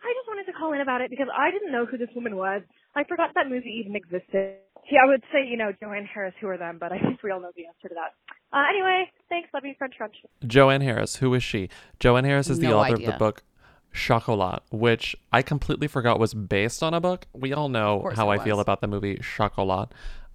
[0.00, 2.36] I just wanted to call in about it because I didn't know who this woman
[2.36, 2.62] was.
[2.94, 4.56] I forgot that movie even existed.
[4.90, 7.30] Yeah, I would say, you know, Joanne Harris, who are them, but I think we
[7.30, 8.16] all know the answer to that.
[8.52, 10.16] Uh, anyway, thanks, love you, French Crunch.
[10.46, 11.68] Joanne Harris, who is she?
[12.00, 13.44] Joanne Harris is the No author of the book
[13.92, 17.26] Chocolat, which I completely forgot was based on a book.
[17.32, 19.90] We all know how I feel about the movie Chocolat,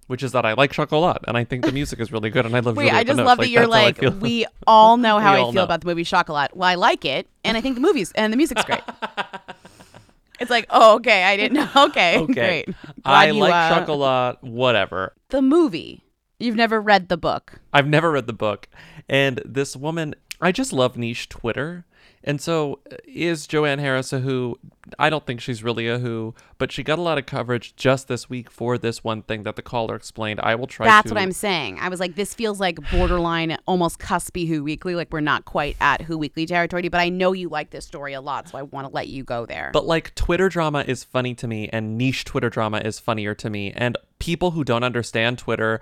[0.06, 2.54] which is that I like chocolat and I think the music is really good and
[2.54, 5.36] I love Wait, I just love that you're that's like, we all know how I
[5.44, 5.64] feel know.
[5.64, 6.56] about the movie Chocolat.
[6.56, 8.82] Well, I like it, and I think the movies and the music's great.
[10.40, 11.68] it's like, oh, okay, I didn't know.
[11.86, 12.64] Okay, Okay.
[12.64, 12.68] great.
[13.04, 15.14] I Glad you, like uh, chocolat, whatever.
[15.30, 16.02] The movie.
[16.38, 17.60] You've never read the book.
[17.72, 18.68] I've never read the book.
[19.08, 21.86] And this woman, I just love niche Twitter.
[22.26, 24.58] And so uh, is Joanne Harris a who?
[24.98, 28.08] I don't think she's really a who, but she got a lot of coverage just
[28.08, 30.40] this week for this one thing that the caller explained.
[30.42, 31.78] I will try That's to what I'm saying.
[31.80, 34.94] I was like, this feels like borderline, almost cuspy Who Weekly.
[34.94, 38.12] Like we're not quite at Who Weekly territory, but I know you like this story
[38.12, 39.70] a lot, so I want to let you go there.
[39.72, 43.50] But like Twitter drama is funny to me and niche Twitter drama is funnier to
[43.50, 43.72] me.
[43.72, 45.80] And people who don't understand Twitter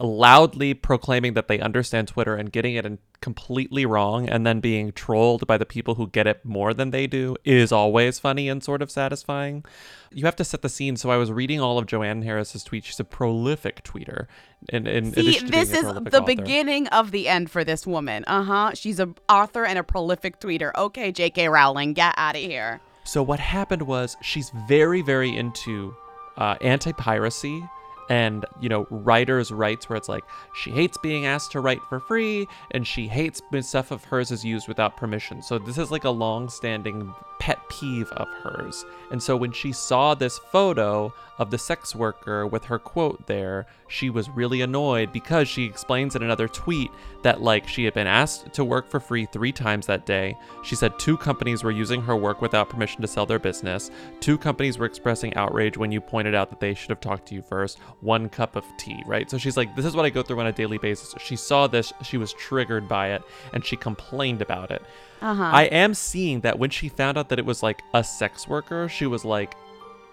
[0.00, 4.92] loudly proclaiming that they understand Twitter and getting it in completely wrong and then being
[4.92, 8.62] trolled by the people who get it more than they do is always funny and
[8.62, 9.64] sort of satisfying.
[10.12, 10.96] You have to set the scene.
[10.98, 12.84] So I was reading all of Joanne Harris's tweets.
[12.84, 14.26] She's a prolific tweeter.
[14.68, 16.20] In, in See, addition to being this is the author.
[16.20, 18.24] beginning of the end for this woman.
[18.26, 18.72] Uh huh.
[18.74, 20.70] She's a author and a prolific tweeter.
[20.76, 21.48] Okay, J.K.
[21.48, 22.82] Rowling, get out of here.
[23.04, 25.96] So what happened was she's very, very into
[26.36, 27.64] uh, anti-piracy
[28.08, 32.00] and you know writers' rights, where it's like she hates being asked to write for
[32.00, 35.42] free, and she hates when stuff of hers is used without permission.
[35.42, 38.84] So this is like a long-standing pet peeve of hers.
[39.10, 43.66] And so when she saw this photo of the sex worker with her quote there,
[43.88, 46.90] she was really annoyed because she explains in another tweet
[47.22, 50.36] that like she had been asked to work for free 3 times that day.
[50.62, 53.90] She said two companies were using her work without permission to sell their business.
[54.20, 57.34] Two companies were expressing outrage when you pointed out that they should have talked to
[57.34, 57.78] you first.
[58.04, 59.30] One cup of tea, right?
[59.30, 61.14] So she's like this is what I go through on a daily basis.
[61.18, 63.22] She saw this, she was triggered by it
[63.54, 64.82] and she complained about it.
[65.22, 65.42] Uh-huh.
[65.42, 68.90] I am seeing that when she found out that it was like a sex worker,
[68.90, 69.56] she was like,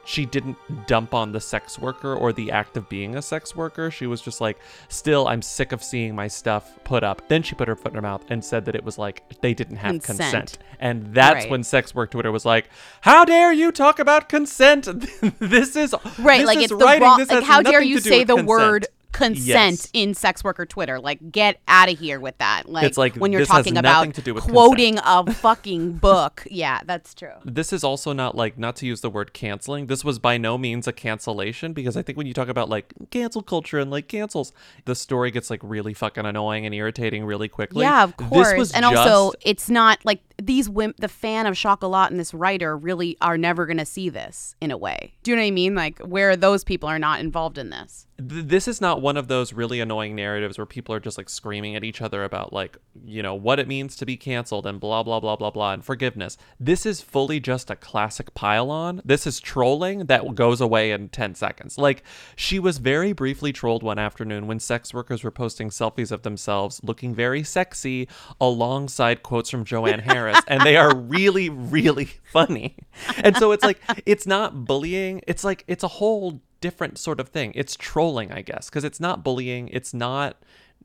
[0.03, 3.91] she didn't dump on the sex worker or the act of being a sex worker.
[3.91, 4.57] She was just like,
[4.89, 7.27] still, I'm sick of seeing my stuff put up.
[7.27, 9.53] Then she put her foot in her mouth and said that it was like they
[9.53, 10.17] didn't have consent.
[10.31, 10.57] Consent.
[10.79, 11.51] And that's Right.
[11.51, 12.69] when sex work Twitter was like,
[13.01, 14.85] how dare you talk about consent?
[15.39, 17.25] this is Right, this like is it's the wrong.
[17.29, 19.89] Like how dare you say the consent." word consent Yes.
[19.93, 20.99] in sex worker Twitter.
[20.99, 22.69] Like, get out of here with that.
[22.69, 26.45] Like, It's like, when you're talking about to do with quoting a fucking book.
[26.51, 27.33] Yeah, that's true.
[27.45, 29.87] This is also not like not to use the word canceling.
[29.87, 32.93] This was by no means a cancellation because I think when you talk about like
[33.09, 34.51] cancel culture and like cancels,
[34.85, 37.83] the story gets like really fucking annoying and irritating really quickly.
[37.83, 38.71] Yeah, of course.
[38.73, 43.17] and also, it's not like these women, the fan of Chocolat and this writer really
[43.21, 45.13] are never going to see this in a way.
[45.23, 45.75] Do you know what I mean?
[45.75, 48.07] Like, where those people are not involved in this.
[48.17, 51.29] th- this is not one of those really annoying narratives where people are just like
[51.29, 54.79] screaming at each other about like you know what it means to be canceled and
[54.79, 59.25] blah blah blah blah blah and forgiveness this is fully just a classic pile-on this
[59.25, 62.03] is trolling that goes away in 10 seconds like
[62.35, 66.79] she was very briefly trolled one afternoon when sex workers were posting selfies of themselves
[66.83, 68.07] looking very sexy
[68.39, 72.75] alongside quotes from joanne harris and they are really really funny
[73.23, 77.27] and so it's like it's not bullying it's like it's a whole different sort of
[77.27, 77.51] thing.
[77.55, 79.67] It's trolling, I guess, because it's not bullying.
[79.69, 80.37] It's not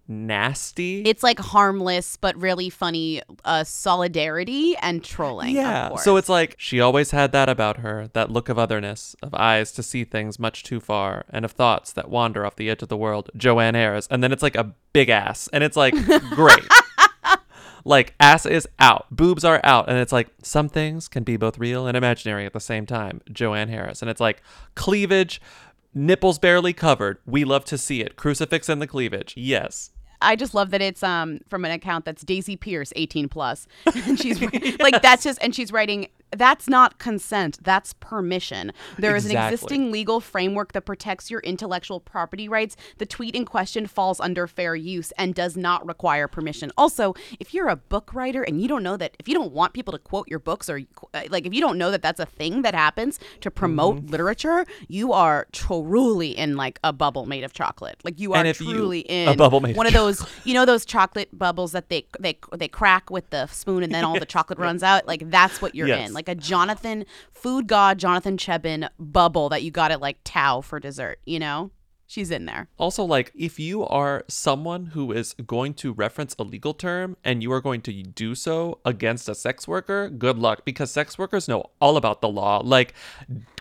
[0.09, 1.03] nasty.
[1.03, 5.55] It's like harmless but really funny uh, solidarity and trolling.
[5.55, 5.97] yeah.
[5.97, 9.73] So it's like she always had that about her, that look of otherness, of eyes
[9.73, 12.89] to see things much too far, and of thoughts that wander off the edge of
[12.89, 13.31] the world.
[13.37, 15.95] Joanne Harris, and then it's like a big ass, and it's like
[16.31, 16.69] great.
[17.87, 21.57] Like ass is out, boobs are out, and it's like some things can be both
[21.57, 23.21] real and imaginary at the same time.
[23.33, 24.43] Joanne Harris, and it's like
[24.75, 25.41] cleavage,
[25.95, 27.19] nipples barely covered.
[27.27, 28.17] We love to see it.
[28.17, 29.35] Crucifix and the cleavage.
[29.37, 29.91] Yes.
[30.21, 33.67] I just love that it's um from an account that's Daisy Pierce, 18 plus.
[33.95, 34.41] And she's
[34.81, 38.73] like that's just and she's writing that's not consent, that's permission.
[38.99, 39.47] There is Exactly.
[39.47, 42.77] an existing legal framework that protects your intellectual property rights.
[42.99, 46.73] The tweet in question falls under fair use and does not require permission.
[46.77, 49.73] Also, if you're a book writer and you don't know that if you don't want
[49.73, 50.81] people to quote your books or
[51.15, 54.09] uh, like if you don't know that that's a thing that happens to promote Mm-hmm.
[54.09, 57.97] literature, you are truly in like a bubble made of chocolate.
[58.05, 60.65] Like you are truly you- truly a bubble made of one of those you know
[60.65, 64.27] those chocolate bubbles that they they they crack with the spoon and then all the
[64.37, 66.09] chocolate runs out like that's what you're Yes.
[66.09, 70.61] in like a jonathan food god jonathan Cheban bubble that you got at like tao
[70.61, 71.71] for dessert you know
[72.07, 76.45] she's in there Also, like, if you are someone who is going to reference a
[76.45, 80.65] legal term and you are going to do so against a sex worker, good luck
[80.65, 82.61] because sex workers know all about the law.
[82.65, 82.95] Like,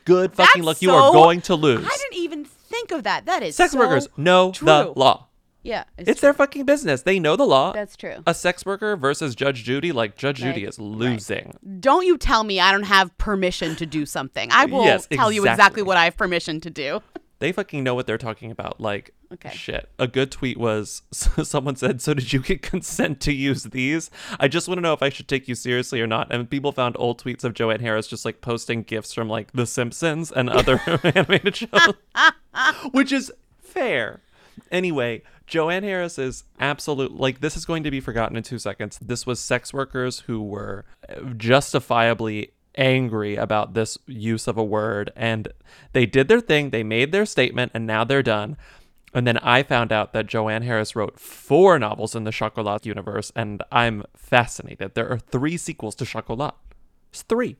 [0.05, 0.81] good fucking That's luck.
[0.81, 1.85] You are going to lose.
[1.85, 4.65] i didn't even think of that that is Sex so workers know true.
[4.67, 5.27] the law.
[5.65, 7.01] Yeah It's, their fucking business.
[7.01, 7.73] They know the law.
[7.73, 8.15] That's true.
[8.25, 11.57] A sex worker versus Judge Judy, like Judge Judy is losing.
[11.79, 15.31] don't you tell me i don't have permission to do something i will Yes, tell
[15.31, 15.83] you exactly exactly.
[15.83, 17.01] what i have permission to do
[17.39, 18.79] They fucking know what they're talking about.
[18.79, 19.49] Like, Okay.
[19.49, 19.89] shit.
[19.99, 24.09] A good tweet was someone said, So did you get consent to use these?
[24.39, 26.33] I just want to know if I should take you seriously or not.
[26.33, 29.65] And people found old tweets of Joanne Harris just like posting gifs from like The
[29.65, 31.93] Simpsons and other animated shows,
[32.91, 34.21] which is fair.
[34.71, 38.99] Anyway, Joanne Harris is absolute like this is going to be forgotten in 2 seconds.
[39.01, 40.85] This was sex workers who were
[41.37, 45.47] justifiably angry about this use of a word and
[45.93, 48.57] they did their thing, they made their statement and now they're done.
[49.13, 53.31] And then I found out that Joanne Harris wrote four novels in the Chocolat universe
[53.33, 54.93] and I'm fascinated.
[54.93, 56.53] There are 3 sequels to Chocolat.
[57.11, 57.55] It's 3.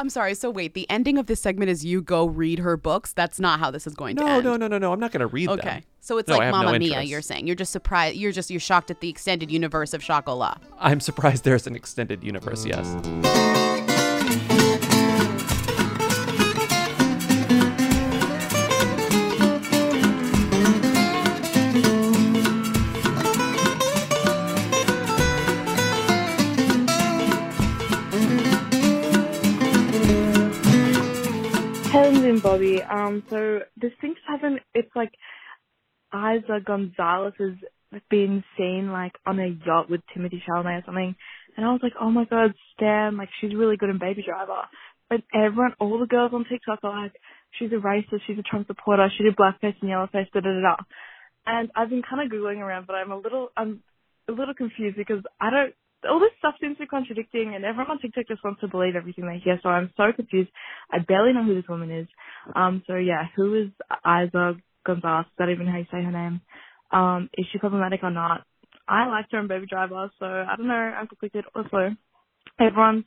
[0.00, 3.12] I'm sorry so wait the ending of this segment is you go read her books
[3.12, 4.78] that's not how this is going to No, end no, no, no, no.
[4.78, 4.92] no.
[4.92, 5.58] I'm not going to read them.
[5.60, 5.82] Okay.
[6.00, 7.08] So it's No, like have no Mia, interest.
[7.10, 7.46] you're saying.
[7.46, 8.16] You're just surprised.
[8.16, 10.56] You're just, you're shocked at the extended universe of Chocolat.
[10.78, 13.79] I'm surprised there's an extended universe, yes.
[32.60, 32.82] Bobby.
[32.82, 34.60] Um, so this thing's happened.
[34.74, 35.12] It's like
[36.12, 41.16] Eiza Gonzalez has been seen like on a yacht with Timothée Chalamet or something,
[41.56, 44.62] and I was like, oh my god, Stan, like she's really good in Baby Driver.
[45.08, 47.12] But everyone, all the girls on TikTok are like,
[47.58, 50.76] she's a racist, she's a Trump supporter, she did blackface and yellowface, da da da.
[51.46, 53.82] And I've been kind of googling around, but I'm a little, I'm
[54.28, 55.74] a little confused because I don't.
[56.08, 58.96] All this stuff seems to be contradicting, and everyone on TikTok just wants to believe
[58.96, 59.58] everything they hear.
[59.62, 60.50] So I'm so confused.
[60.92, 62.08] I barely know who this woman is.
[62.54, 63.68] Um, so yeah, who is
[64.04, 65.26] Eiza Gonzalez?
[65.26, 66.40] Is that even how you say her name?
[66.92, 68.44] Um, is she problematic or not?
[68.88, 70.74] I liked her in Baby Driver, so I don't know.
[70.74, 71.44] I'm conflicted.
[71.54, 71.94] Also,
[72.60, 73.04] everyone's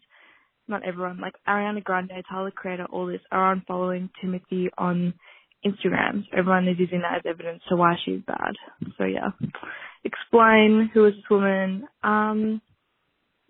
[0.67, 5.13] not everyone, like Ariana Grande, Tyler Creator, all this are on following Timothée on
[5.65, 6.23] Instagram.
[6.31, 8.53] So everyone is using that as evidence to why she's bad.
[8.97, 9.29] So yeah.
[10.05, 11.87] Explain who is this woman.
[12.03, 12.61] Um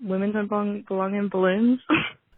[0.04, 1.80] women don't belong, belong in balloons.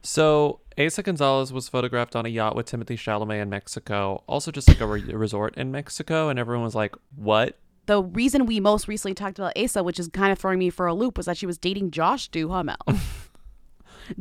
[0.06, 4.68] So Eiza Gonzalez was photographed on a yacht with Timothée Chalamet in Mexico, also just
[4.68, 7.58] like a re- resort in Mexico, and everyone was like, "What?"
[7.88, 10.86] The reason we most recently talked about Eiza, which is kind of throwing me for
[10.86, 12.76] a loop, was that she was dating Josh Duhamel.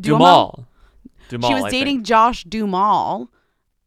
[0.01, 0.65] Dumal.
[1.29, 1.49] Dumal.
[1.49, 2.07] she was I dating think.
[2.07, 3.31] Josh Duhamel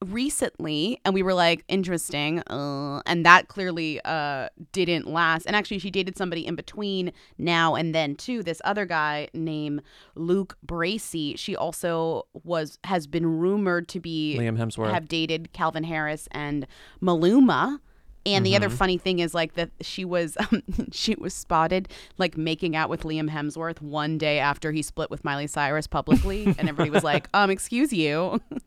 [0.06, 2.40] recently and we were like interesting.
[2.48, 5.46] Uh, and that clearly uh didn't last.
[5.46, 8.44] And actually she dated somebody in between now and then too.
[8.44, 9.82] This other guy named
[10.16, 14.92] Luke Bracey she also was has been rumored to be Liam Hemsworth.
[14.94, 16.68] have dated Calvin Harris and
[17.02, 17.80] Maluma.
[18.26, 18.74] And the other Mhm.
[18.74, 21.88] funny thing is like that she was um, she was spotted
[22.18, 26.44] like making out with Liam Hemsworth one day after he split with Miley Cyrus publicly
[26.46, 28.42] and everybody was like um excuse you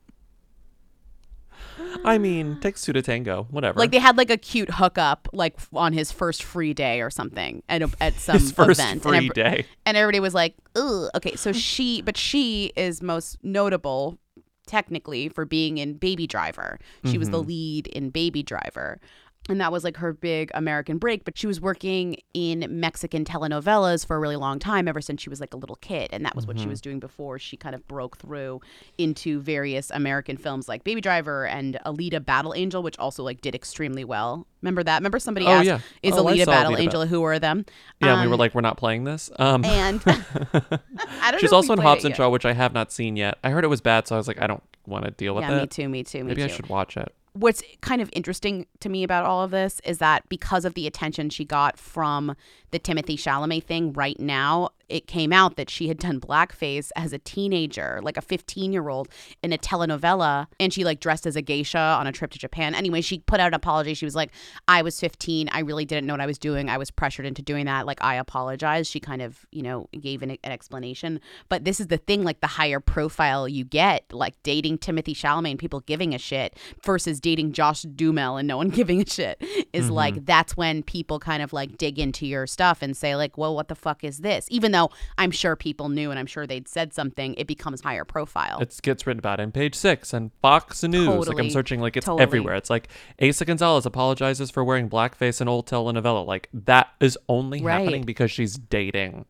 [2.04, 3.46] I mean, takes two to tango.
[3.50, 3.78] Whatever.
[3.78, 7.62] like they had like a cute hookup like on his first free day or something
[7.68, 9.66] at a, at some His first event free and day.
[9.84, 11.10] and everybody was like Ugh.
[11.14, 14.18] okay so she but she is most notable
[14.66, 17.46] technically for being in Baby Driver she was the Mhm.
[17.48, 19.00] lead in Baby Driver
[19.49, 21.24] and that was like her big American break.
[21.24, 25.30] But she was working in Mexican telenovelas for a really long time, ever since she
[25.30, 26.11] was like a little kid.
[26.12, 26.70] And that was what she Mhm.
[26.70, 28.61] was doing before she kind of broke through
[28.99, 33.55] into various American films like Baby Driver and Alita Battle Angel, which also like did
[33.55, 34.47] extremely well.
[34.62, 34.99] Remember that?
[34.99, 35.80] Remember somebody Oh, asked, yeah.
[36.03, 37.07] "Is Oh, Alita Battle Alita Angel?
[37.07, 37.64] Who are them?"
[38.01, 39.30] Yeah, and we were Um, like, we're not playing this.
[39.38, 42.14] Um, and I don't she's also in Hobbs and.
[42.14, 43.38] Shaw, which I have not seen yet.
[43.43, 45.43] I heard it was bad, so I was like, I don't want to deal with
[45.45, 45.61] Yeah, it.
[45.62, 47.14] me too, me too, me Maybe I should watch it.
[47.33, 50.87] What's kind of interesting to me about all of this is that because of the
[50.87, 52.35] attention she got from
[52.70, 57.12] the Timothée Chalamet thing right now, it came out that she had done blackface as
[57.12, 59.09] a teenager, like a 15 year old
[59.43, 62.74] in a telenovela, and she like dressed as a geisha on a trip to Japan.
[62.74, 63.95] Anyway, she put out an apology.
[63.95, 64.30] She was like,
[64.68, 65.49] I was 15.
[65.53, 66.68] I really didn't know what I was doing.
[66.68, 67.86] I was pressured into doing that.
[67.86, 68.88] Like, I apologize.
[68.88, 71.20] She kind of, you know, gave an, an explanation.
[71.49, 75.51] But this is the thing like, the higher profile you get, like dating Timothée Chalamet
[75.51, 79.43] and people giving a shit versus dating Josh Duhamel and no one giving a shit
[79.72, 79.93] is Mhm.
[79.93, 83.55] like, that's when people kind of like dig into your stuff and say, like, well,
[83.55, 84.47] what the fuck is this?
[84.51, 84.80] Even though
[85.18, 88.59] I'm sure people knew and I'm sure they'd said something, it becomes higher profile.
[88.61, 91.28] It gets written about in page six and Fox News.
[91.28, 92.22] like I'm searching, like it's Totally.
[92.22, 92.55] everywhere.
[92.55, 92.89] It's like
[93.20, 96.24] Eiza Gonzalez apologizes for wearing blackface in old telenovela.
[96.26, 97.81] Like that is only Right.
[97.81, 99.26] happening because she's dating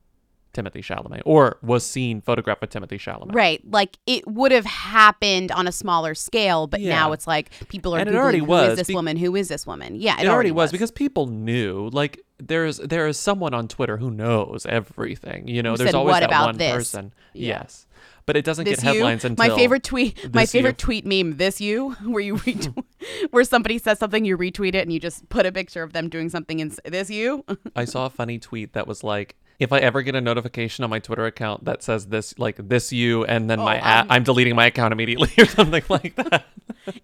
[0.53, 3.35] Timothée Chalamet or was seen photographed with Timothée Chalamet.
[3.35, 3.63] Right.
[3.71, 6.91] Like it would have happened on a smaller scale, but Yeah.
[6.95, 9.17] now it's like people are And it already who was, is this be- woman?
[9.17, 9.95] Who is this woman?
[9.97, 11.89] Yeah, It, already was because people knew.
[11.93, 15.47] Like there's there is someone on Twitter who knows everything.
[15.49, 17.13] You know, Who there's said, always "What that about one this?" person.
[17.35, 17.49] Yeah.
[17.61, 17.87] Yes.
[18.27, 19.01] But it doesn't This get you?
[19.01, 20.33] headlines until my favorite tweet.
[20.35, 20.85] My favorite you.
[20.85, 21.37] tweet meme.
[21.37, 22.85] This you, where you retweet,
[23.31, 26.09] where somebody says something, you retweet it, and you just put a picture of them
[26.09, 26.61] doing something.
[26.61, 27.45] And this you.
[27.77, 30.91] I saw a funny tweet that was like, if I ever get a notification on
[30.91, 34.25] my Twitter account that says this, like this you, and then Oh, my a- I'm
[34.25, 36.47] deleting my account immediately or something like that.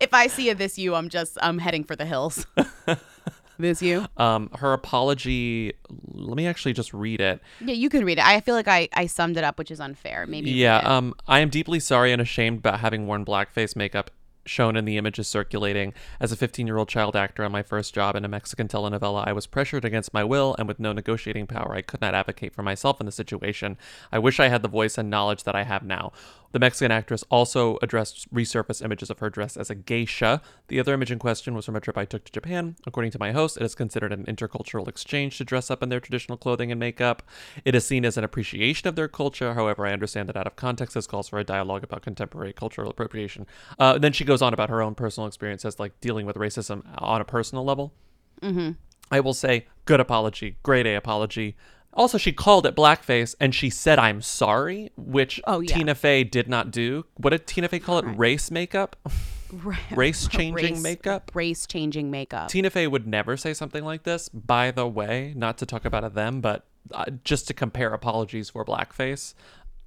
[0.01, 2.47] if I see a this you, I'm just I'm heading for the hills.
[3.59, 4.07] this you.
[4.17, 5.73] Um, her apology.
[6.13, 7.41] Let me actually just read it.
[7.61, 8.27] Yeah, you can read it.
[8.27, 10.27] I feel like I I summed it up, which is unfair.
[10.27, 10.51] Maybe.
[10.51, 10.79] yeah.
[10.79, 14.11] Um, I am deeply sorry and ashamed about having worn blackface makeup
[14.47, 15.93] shown in the images circulating.
[16.21, 19.27] As a 15 year old child actor on my first job in a Mexican telenovela,
[19.27, 21.75] I was pressured against my will and with no negotiating power.
[21.75, 23.77] I could not advocate for myself in the situation.
[24.13, 26.13] I wish I had the voice and knowledge that I have now.
[26.53, 30.41] The Mexican actress also addressed resurfaced images of her dressed as a geisha.
[30.69, 32.77] The other image in question was from a trip I took to Japan.
[32.87, 36.01] According to my host, it is considered an intercultural exchange to dress up in their
[36.01, 37.23] traditional clothing and makeup.
[37.65, 39.55] It is seen as an appreciation of their culture.
[39.55, 42.91] However, I understand that out of context, this calls for a dialogue about contemporary cultural
[42.91, 43.47] appropriation.
[43.79, 47.21] Uh, then she goes on about her own personal experiences, like dealing with racism on
[47.21, 47.93] a personal level.
[48.43, 48.73] Mm-hmm.
[49.11, 51.57] I will say, good apology, great A apology.
[51.97, 55.75] Also, she called it blackface and she said, I'm sorry, which Oh, yeah.
[55.75, 57.07] Tina Fey did not do.
[57.17, 58.03] What did Tina Fey call it?
[58.03, 58.97] Race makeup?
[59.91, 61.31] Race changing makeup?
[61.35, 62.49] Race changing makeup.
[62.49, 66.05] Tina Fey would never say something like this, by the way, not to talk about
[66.05, 69.35] a them, but uh, just to compare apologies for blackface.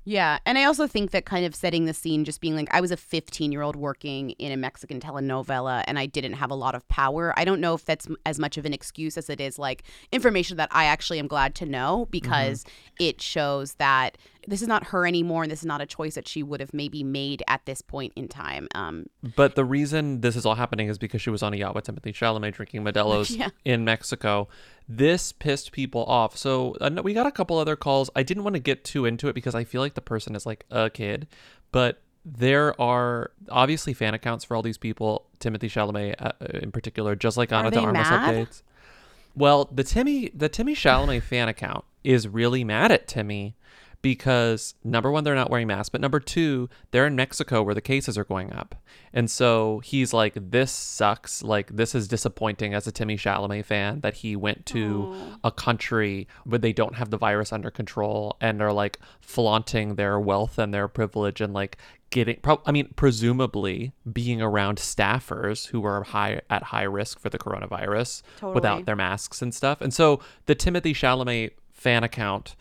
[0.10, 2.82] Yeah, and I also think that kind of setting the scene, just being like, I
[2.82, 6.56] was a 15 year old working in a Mexican telenovela and I didn't have a
[6.56, 7.32] lot of power.
[7.38, 10.58] I don't know if that's as much of an excuse as it is like information
[10.58, 12.10] that I actually am glad to know mm-hmm.
[12.10, 12.66] because
[13.00, 14.18] it shows that
[14.50, 16.74] this is not her anymore and this is not a choice that she would have
[16.74, 18.68] maybe made at this point in time.
[18.76, 21.76] Um, But the reason this is all happening is because she was on a yacht
[21.76, 23.50] with Timothée Chalamet drinking Modelo's Yeah.
[23.64, 24.48] in Mexico.
[24.88, 26.36] This pissed people off.
[26.36, 28.10] So uh, we got a couple other calls.
[28.16, 30.46] I didn't want to get too into it because I feel like the person is
[30.46, 31.28] like a kid,
[31.72, 35.28] but there are obviously fan accounts for all these people.
[35.40, 36.32] Timothée Chalamet uh,
[36.62, 38.34] in particular, just like Ana de Armas mad?
[38.34, 38.62] updates.
[39.36, 43.56] Well, the Timmy the Timmy Chalamet fan account is really mad at Timmy
[44.02, 47.82] because number one, they're not wearing masks, but number two, they're in Mexico where the
[47.82, 48.76] cases are going up.
[49.12, 51.44] And so he's like, this sucks.
[51.44, 56.28] Like, this is disappointing as a Timmy Chalamet fan that he went to a country
[56.46, 60.74] where they don't have the virus under control and are like flaunting their wealth and
[60.74, 61.78] their privilege and like
[62.10, 67.30] getting pro- I mean presumably being around staffers who are high at high risk for
[67.30, 68.56] the coronavirus Totally.
[68.56, 69.82] without their masks and stuff.
[69.82, 72.56] And so the Timothée Chalamet fan account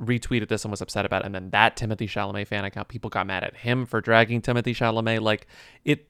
[0.00, 3.08] retweeted this and was upset about it and then that Timothée Chalamet fan account people
[3.10, 5.46] got mad at him for dragging Timothée Chalamet like
[5.84, 6.08] it,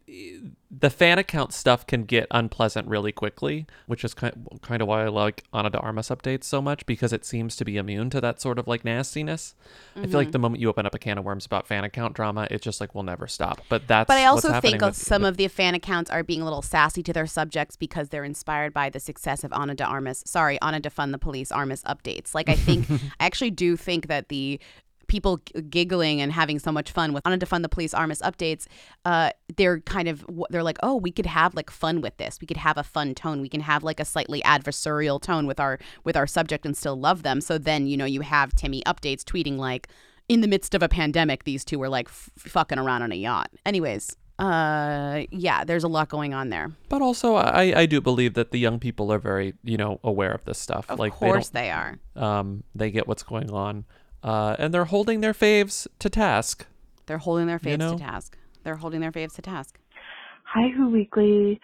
[0.71, 5.05] the fan account stuff can get unpleasant really quickly which is kind kind of why
[5.05, 8.21] I like Ana de Armas updates so much because it seems to be immune to
[8.21, 9.55] that sort of like nastiness
[9.97, 10.33] I feel like Mhm.
[10.33, 12.81] the moment you open up a can of worms about fan account drama it's just
[12.81, 15.75] like will never stop but that's But I also think with- some of the fan
[15.75, 19.43] accounts are being a little sassy to their subjects because they're inspired by the success
[19.45, 20.23] of Ana de Armas.
[20.27, 22.35] Sorry, Ana de Fund the Police Armas updates.
[22.35, 22.89] Like I think,
[23.21, 24.61] I actually do think that the
[25.09, 28.67] people giggling and having so much fun with Ana to Fund the Police Armas updates,
[29.05, 32.39] uh, they're kind of they're like, oh, we could have like fun with this.
[32.41, 33.43] We could have a fun tone.
[33.43, 36.97] We can have like a slightly adversarial tone with our with our subject and still
[36.97, 37.41] love them.
[37.41, 39.89] So then you know you have Timmy updates tweeting like
[40.29, 43.17] in the midst of a pandemic, these two were like f- fucking around on a
[43.17, 43.51] yacht.
[43.67, 46.73] Anyways, uh, yeah, there's a lot going on there.
[46.89, 50.33] But also, I, I do believe that the young people are very, you know, aware
[50.33, 50.91] of this stuff.
[50.91, 51.99] Of like course they, they are.
[52.17, 53.85] Um, they get what's going on,
[54.23, 56.67] uh, and they're holding their faves to task.
[57.07, 57.93] They're holding their faves You know?
[57.99, 58.39] to task.
[58.65, 59.79] They're holding their faves to task.
[60.45, 61.61] Hi, Who Weekly.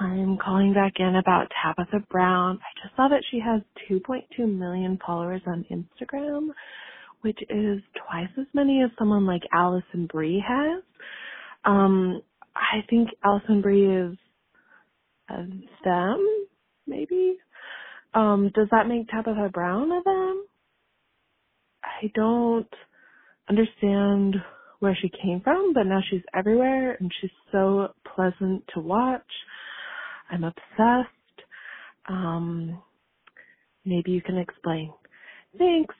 [0.00, 2.58] I'm calling back in about Tabitha Brown.
[2.62, 4.22] I just saw that she has 2.2
[4.56, 6.48] million followers on Instagram,
[7.22, 10.82] which is twice as many as someone like Alison Brie has.
[11.68, 12.22] Um,
[12.56, 14.16] I think Alison Brie is
[15.84, 16.46] them,
[16.86, 17.36] maybe.
[18.14, 20.46] Um, does that make Tabitha Brown a them?
[21.84, 22.72] I don't
[23.50, 24.36] understand
[24.78, 29.20] where she came from, but now she's everywhere and she's so pleasant to watch.
[30.30, 31.08] I'm obsessed.
[32.08, 32.82] Um,
[33.84, 34.92] maybe you can explain.
[35.58, 35.94] Thanks.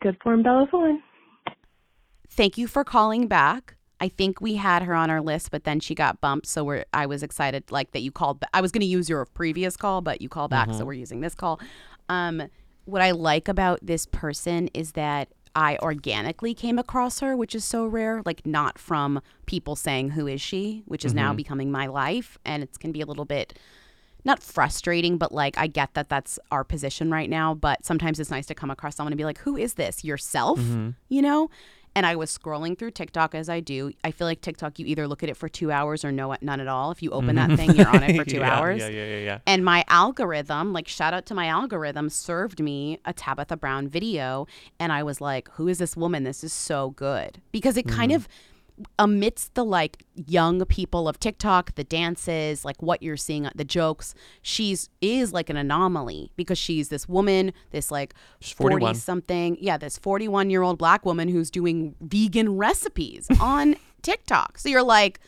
[0.00, 1.02] Good form, Bella Thorne.
[2.28, 3.76] Thank you for calling back.
[4.04, 6.46] I think we had her on our list, but then she got bumped.
[6.46, 8.44] So we're I was excited like that you called.
[8.52, 10.86] I was going to use your previous call, but you called back, so Mhm.
[10.86, 11.58] we're using this call.
[12.10, 12.42] Um,
[12.84, 17.64] what I like about this person is that I organically came across her, which is
[17.64, 18.20] so rare.
[18.26, 21.36] Like not from people saying who is she, which is now Mhm.
[21.36, 23.58] becoming my life, and it can be a little bit
[24.26, 27.54] not frustrating, but like I get that that's our position right now.
[27.54, 30.02] But sometimes it's nice to come across someone and be like, "Who is this?
[30.04, 30.94] Yourself?" Mhm.
[31.08, 31.50] You know.
[31.96, 33.92] And I was scrolling through TikTok as I do.
[34.02, 36.58] I feel like TikTok, you either look at it for two hours or no, none
[36.60, 36.90] at all.
[36.90, 37.56] If you open that Mhm.
[37.56, 38.80] thing, you're on it for two Yeah, hours.
[38.80, 39.38] yeah, yeah, yeah, yeah.
[39.46, 44.46] And my algorithm, like shout out to my algorithm, served me a Tabitha Brown video.
[44.80, 46.24] And I was like, who is this woman?
[46.24, 47.40] This is so good.
[47.52, 48.16] Because it kind Mhm.
[48.16, 48.28] of
[48.98, 54.14] amidst the like young people of TikTok, the dances, like what you're seeing, the jokes,
[54.42, 59.98] she's is like an anomaly because she's this woman, this like 40 something, yeah, this
[59.98, 64.58] 41 year old black woman who's doing vegan recipes on TikTok.
[64.58, 65.20] So you're like,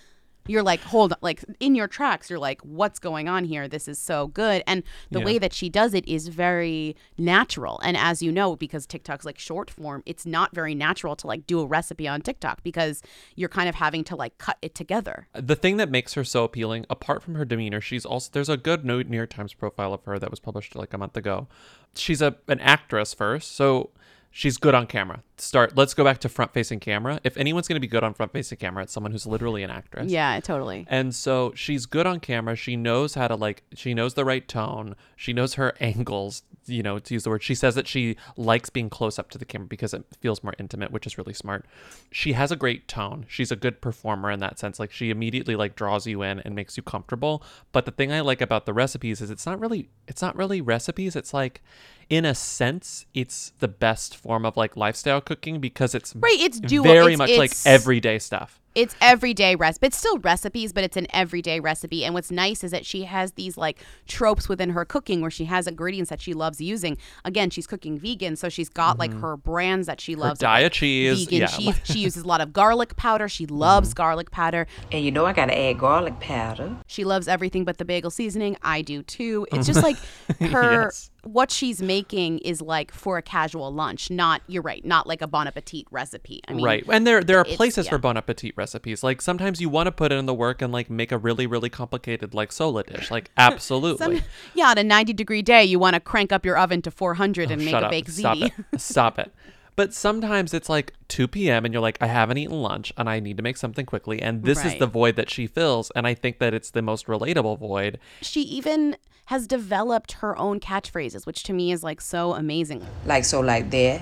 [0.47, 3.68] you're like, hold on, like in your tracks, you're like, what's going on here?
[3.68, 4.62] This is so good.
[4.66, 5.24] And the Yeah.
[5.24, 7.80] way that she does it is very natural.
[7.82, 11.47] And as you know, because TikTok's like short form, it's not very natural to like
[11.47, 13.03] do a recipe on TikTok because
[13.34, 15.28] you're kind of having to like cut it together.
[15.32, 18.57] The thing that makes her so appealing, apart from her demeanor, she's also there's a
[18.57, 21.49] good New New York Times profile of her that was published like a month ago.
[21.94, 23.90] She's a an actress first, so
[24.37, 25.22] she's good on camera.
[25.39, 25.76] Start.
[25.76, 27.20] Let's go back to front facing camera.
[27.24, 29.70] If anyone's going to be good on front facing camera, it's someone who's literally an
[29.70, 30.11] actress.
[30.11, 30.87] Yeah, totally.
[30.89, 32.55] And so she's good on camera.
[32.55, 33.62] She knows how to like.
[33.74, 34.95] She knows the right tone.
[35.16, 36.43] She knows her angles.
[36.68, 37.42] You know, to use the word.
[37.42, 40.54] She says that she likes being close up to the camera because it feels more
[40.58, 41.66] intimate, which is really smart.
[42.10, 43.26] She has a great tone.
[43.28, 44.78] She's a good performer in that sense.
[44.80, 47.42] Like she immediately like draws you in and makes you comfortable.
[47.72, 49.88] But the thing I like about the recipes is it's not really.
[50.08, 51.16] It's not really recipes.
[51.16, 51.62] It's like,
[52.08, 56.60] in a sense, it's the best form of like lifestyle cooking because it's Right, it's
[56.60, 58.60] dual- very it's- much like everyday stuff.
[58.76, 59.86] It's everyday recipe.
[59.86, 62.04] It's still recipes, but it's an everyday recipe.
[62.04, 65.46] And what's nice is that she has these like tropes within her cooking where she
[65.46, 66.98] has ingredients that she loves using.
[67.24, 69.20] Again, she's cooking vegan, so she's got like Mhm.
[69.22, 70.40] her brands that she loves.
[70.40, 71.46] Daiya like, cheese, vegan yeah.
[71.46, 71.80] cheese.
[71.84, 73.28] She uses a lot of garlic powder.
[73.30, 74.66] She loves garlic powder.
[74.92, 76.76] And you know I gotta add garlic powder.
[76.86, 78.58] She loves everything but the bagel seasoning.
[78.62, 79.46] I do too.
[79.52, 79.96] It's just like
[80.38, 81.10] her Yes.
[81.26, 85.26] What she's making is like for a casual lunch, not you're right, not like a
[85.26, 86.40] bon appetit recipe.
[86.48, 86.84] I mean, right.
[86.88, 87.90] And there there are places yeah.
[87.90, 89.02] for bon appetit recipes.
[89.02, 91.68] Like sometimes you want to put in the work and like make a really really
[91.68, 93.10] complicated like sola dish.
[93.10, 94.18] Like absolutely.
[94.18, 94.24] Some,
[94.54, 97.50] yeah, on a 90 degree day, you want to crank up your oven to 400
[97.50, 97.90] and Oh, make shut a up.
[97.90, 98.52] baked Stop ziti.
[98.72, 98.80] it.
[98.80, 99.32] Stop it.
[99.76, 101.66] But sometimes it's like 2 p.m.
[101.66, 104.22] and you're like, I haven't eaten lunch and I need to make something quickly.
[104.22, 105.90] And this is the void that she fills.
[105.94, 107.98] And I think that it's the most relatable void.
[108.22, 108.96] She even
[109.26, 112.84] has developed her own catchphrases, which to me is like so amazing.
[113.04, 114.00] Like so, like that.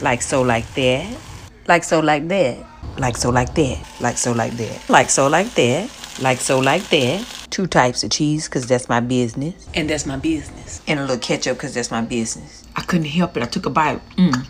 [0.00, 1.16] Like so, like that.
[1.66, 2.66] Like so, like that.
[2.98, 4.00] Like so, like that.
[4.00, 4.90] Like so, like that.
[4.90, 5.90] Like so, like that.
[6.20, 7.46] Like so, like that.
[7.50, 9.68] Two types of cheese, because that's my business.
[9.74, 10.82] And that's my business.
[10.86, 12.64] And a little ketchup, because that's my business.
[12.76, 13.42] I couldn't help it.
[13.42, 14.00] I took a bite.
[14.16, 14.46] Mm.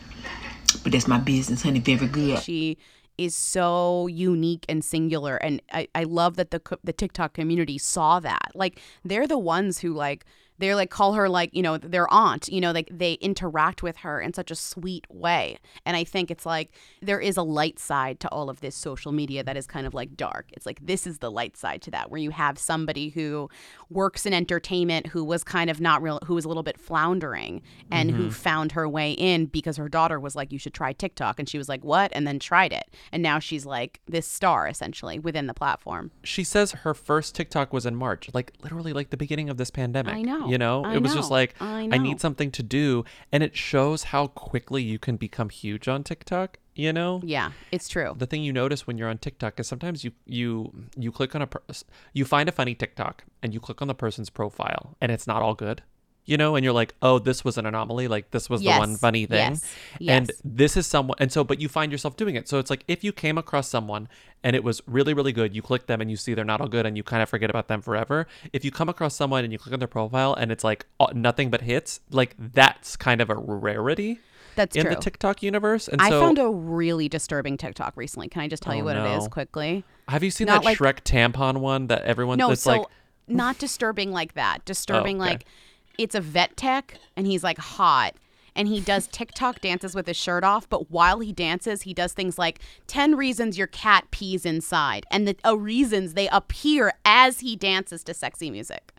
[0.83, 1.81] But that's my business, honey.
[1.81, 2.43] Very good.
[2.43, 2.79] She
[3.17, 8.21] is so unique and singular and I, I love that the the TikTok community saw
[8.21, 8.53] that.
[8.55, 10.25] Like they're the ones who like
[10.59, 13.97] they're like call her like, you know, their aunt, you know, like they interact with
[13.99, 15.59] her in such a sweet way.
[15.85, 16.71] And I think it's like
[17.03, 19.95] there is a light side to all of this social media that is kind of
[19.95, 20.47] like dark.
[20.53, 23.49] It's like this is the light side to that where you have somebody who
[23.91, 27.61] works in entertainment who was kind of not real who was a little bit floundering
[27.91, 28.33] and who Mhm.
[28.33, 31.39] found her way in because her daughter was like, You should try TikTok.
[31.39, 32.11] And she was like, What?
[32.15, 32.85] And then tried it.
[33.13, 36.11] And now she's like this star essentially within the platform.
[36.23, 39.71] She says her first TikTok was in March, like literally like the beginning of this
[39.71, 40.15] pandemic.
[40.15, 40.44] I know.
[40.47, 43.57] You know, I it was just like I I need something to do, and it
[43.57, 46.59] shows how quickly you can become huge on TikTok.
[46.75, 47.21] You know.
[47.25, 48.15] Yeah, it's true.
[48.17, 51.43] The thing you notice when you're on TikTok is sometimes you you you click on
[51.43, 51.63] a per-
[52.13, 55.41] you find a funny TikTok and you click on the person's profile and it's not
[55.43, 55.83] all good.
[56.27, 58.09] You know, and you're like, oh, this was an anomaly.
[58.09, 59.61] Like this was the one funny thing,
[60.01, 61.17] yes, and this is someone.
[61.21, 62.49] And so, but you find yourself doing it.
[62.49, 64.09] So it's like if you came across someone
[64.43, 66.69] and it was really, really good, you click them and you see they're not all
[66.69, 68.27] good, and you kind of forget about them forever.
[68.53, 71.13] If you come across someone and you click on their profile and it's like all-
[71.15, 74.21] nothing but hits, like that's kind of a rarity.
[74.57, 74.95] That's in the.
[74.95, 75.89] TikTok universe.
[75.89, 78.29] And I so, found a really disturbing TikTok recently.
[78.29, 79.85] Can I just tell oh, you Oh, what it is quickly?
[80.09, 82.87] Have you seen Not that like- Shrek tampon one that everyone No, so like
[83.27, 84.59] not disturbing like that.
[84.61, 85.31] Oh, disturbing okay.
[85.31, 85.47] like
[85.99, 88.15] it's a vet tech and he's like hot
[88.57, 92.13] and he does TikTok dances with his shirt off, but while he dances, he does
[92.13, 97.41] things like 10 reasons your cat pees inside and the uh, reasons they appear as
[97.41, 98.93] he dances to sexy music.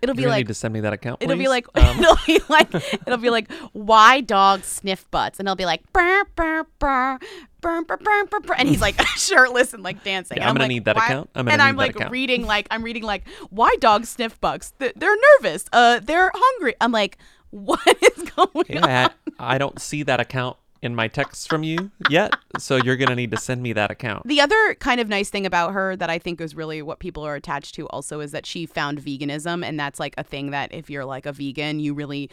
[0.00, 1.22] It'll be like, You're gonna like need to send me that account.
[1.22, 5.48] It'll be like Um, it'll be like it'll be like why dogs sniff butts, and
[5.48, 7.18] it'll be like burr burr burr
[7.60, 10.36] burr burr burr burr, burr," and he's like shirtless and like dancing.
[10.36, 11.30] Yeah, and I'm gonna like, need that why- account.
[11.34, 12.12] I'm gonna and I'm like account.
[12.12, 14.72] reading like I'm reading like why dogs sniff bugs?
[14.78, 15.64] Th- They're nervous.
[15.72, 16.74] Uh, they're hungry.
[16.80, 17.18] I'm like,
[17.50, 18.64] what is going on?
[18.68, 22.94] yeah, I, I don't see that account in my texts from you yet, so you're
[22.96, 24.24] gonna need to send me that account.
[24.28, 27.24] The other kind of nice thing about her that I think is really what people
[27.24, 30.72] are attached to also is that she found veganism and that's like a thing that
[30.72, 32.30] if you're like a vegan, you really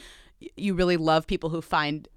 [0.56, 2.08] you really love people who find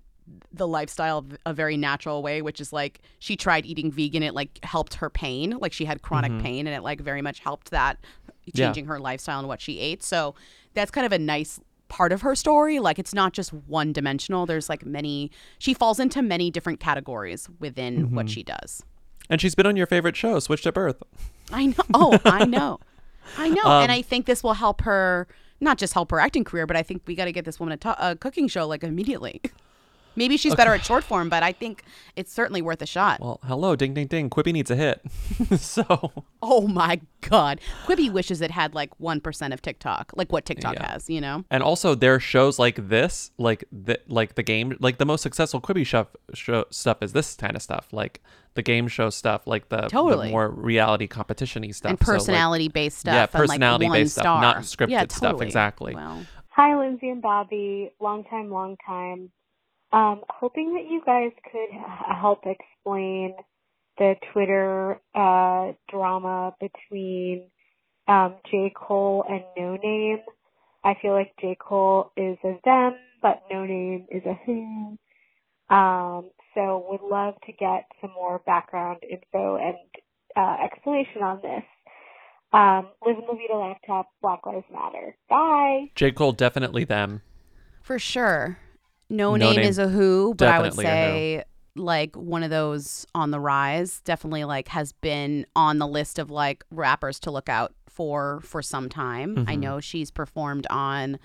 [0.52, 4.58] the lifestyle a very natural way, which is like she tried eating vegan, it like
[4.64, 5.56] helped her pain.
[5.60, 6.42] Like she had chronic Mhm.
[6.42, 7.98] pain and it like very much helped that
[8.46, 8.66] Yeah.
[8.66, 10.02] changing her lifestyle and what she ate.
[10.02, 10.34] So
[10.74, 12.78] that's kind of a nice part of her story.
[12.78, 14.46] Like it's not just one dimensional.
[14.46, 18.30] There's like many she falls into many different categories within what Mhm.
[18.30, 18.82] she does.
[19.30, 21.02] And she's been on your favorite show, Switched at Birth.
[21.52, 21.74] I know.
[21.94, 22.80] Oh, I know.
[23.36, 23.62] I know.
[23.64, 25.28] Um, and I think this will help her,
[25.60, 27.74] not just help her acting career, but I think we got to get this woman
[27.74, 29.40] a, to- a cooking show like immediately.
[30.18, 31.84] Maybe she's better at short form, but I think
[32.16, 33.20] it's certainly worth a shot.
[33.20, 34.28] Well, hello, ding ding ding.
[34.28, 35.00] Quibi needs a hit.
[35.58, 36.12] so
[36.42, 37.60] Oh my God.
[37.86, 40.92] Quibi wishes it had like 1% of TikTok, like what TikTok Yeah.
[40.92, 41.44] has, you know?
[41.50, 45.60] And also, their shows like this, like the like the game, like the most successful
[45.60, 48.20] Quibi stuff, show, stuff is this kind of stuff, like
[48.54, 50.30] the game show stuff, like the, the Totally.
[50.30, 54.40] more reality competition-y stuff, And So, like- personality-based stuff Yeah, and, like, personality-based one stuff,
[54.42, 55.40] not scripted Yeah, stuff.
[55.42, 55.94] Exactly.
[55.94, 57.92] Well, Hi, Lindsay and Bobby.
[58.00, 59.30] Long time, long time.
[59.90, 61.70] Um, hoping that you guys could
[62.20, 63.34] help explain
[63.96, 67.44] the Twitter uh, drama between
[68.06, 68.72] um, J.
[68.76, 70.20] Cole and No Name.
[70.84, 71.56] I feel like J.
[71.60, 74.98] Cole is a them, but No Name is a who.
[75.74, 79.76] Um, so would love to get some more background info and
[80.36, 81.64] uh, explanation on this.
[82.52, 85.16] Um, live in the Vida laptop, Black Lives Matter.
[85.28, 85.90] Bye.
[85.94, 87.22] J Cole definitely them.
[87.82, 88.58] for sure.
[89.10, 91.44] No, No name, Name, is a who, but I would say
[91.74, 94.00] like one of those on the rise.
[94.00, 98.62] Definitely like has been on the list of like rappers to look out for for
[98.62, 99.44] some time.
[99.48, 99.60] I Mhm.
[99.60, 101.18] know she's performed on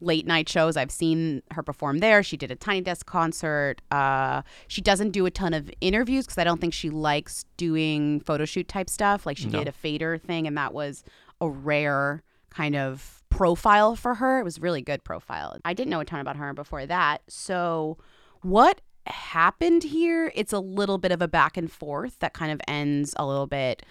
[0.00, 0.76] late night shows.
[0.76, 2.22] I've seen her perform there.
[2.22, 3.82] She did a Tiny Desk concert.
[3.90, 8.20] Uh, she doesn't do a ton of interviews because I don't think she likes doing
[8.20, 9.26] photo shoot type stuff.
[9.26, 9.58] Like she No.
[9.58, 11.02] did a fader thing, and that was
[11.40, 14.40] a rare kind of profile for her.
[14.40, 15.56] It was really good profile.
[15.64, 17.22] I didn't know a ton about her before that.
[17.28, 17.96] So,
[18.42, 20.32] what happened here?
[20.34, 23.46] It's a little bit of a back and forth that kind of ends a little
[23.46, 23.84] bit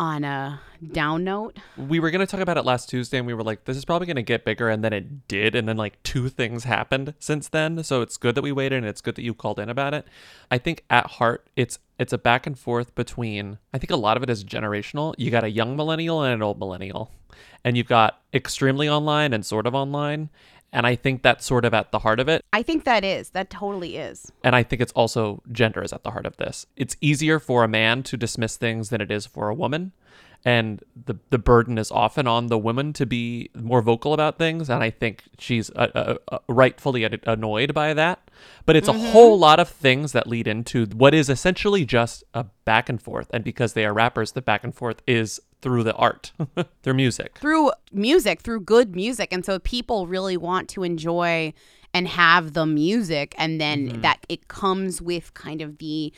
[0.00, 0.58] on a
[0.92, 1.58] down note.
[1.76, 3.84] We were going to talk about it last Tuesday and we were like, this is
[3.84, 4.70] probably going to get bigger.
[4.70, 5.54] And then it did.
[5.54, 7.84] And then like two things happened since then.
[7.84, 10.06] So it's good that we waited and it's good that you called in about it.
[10.50, 14.16] I think at heart, it's it's a back and forth between I think a lot
[14.16, 15.14] of it is generational.
[15.18, 17.10] You got a young millennial and an old millennial.
[17.62, 20.30] And you've got extremely online and sort of online.
[20.72, 22.44] And I think that's sort of at the heart of it.
[22.52, 23.30] I think that is.
[23.30, 24.30] That totally is.
[24.44, 26.66] And I think it's also gender is at the heart of this.
[26.76, 29.92] It's easier for a man to dismiss things than it is for a woman.
[30.42, 34.70] And the, the burden is often on the woman to be more vocal about things.
[34.70, 38.30] And I think she's uh, uh, uh, rightfully annoyed by that.
[38.64, 39.04] But it's Mm-hmm.
[39.06, 43.02] a whole lot of things that lead into what is essentially just a back and
[43.02, 43.28] forth.
[43.34, 46.32] And because they are rappers, the back and forth is through the art,
[46.82, 47.38] through music.
[47.38, 49.32] Through music, through good music.
[49.32, 51.52] And so people really want to enjoy
[51.92, 54.02] and have the music and then Mhm.
[54.02, 56.12] that it comes with kind of the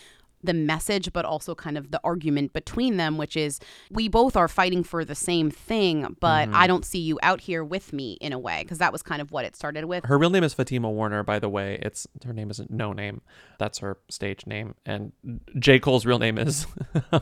[0.45, 3.61] the message but also kind of the argument between them which is
[3.93, 6.55] we both are fighting for the same thing but Mhm.
[6.55, 9.23] I don't see you out here with me in a way because that was kind
[9.23, 10.05] of what it started with.
[10.05, 11.79] Her real name is Fatima Warner, by the way.
[11.81, 13.21] It's her name isn't No Name.
[13.61, 14.75] That's her stage name.
[14.85, 15.13] And
[15.61, 15.79] J.
[15.79, 16.67] Cole's real name is.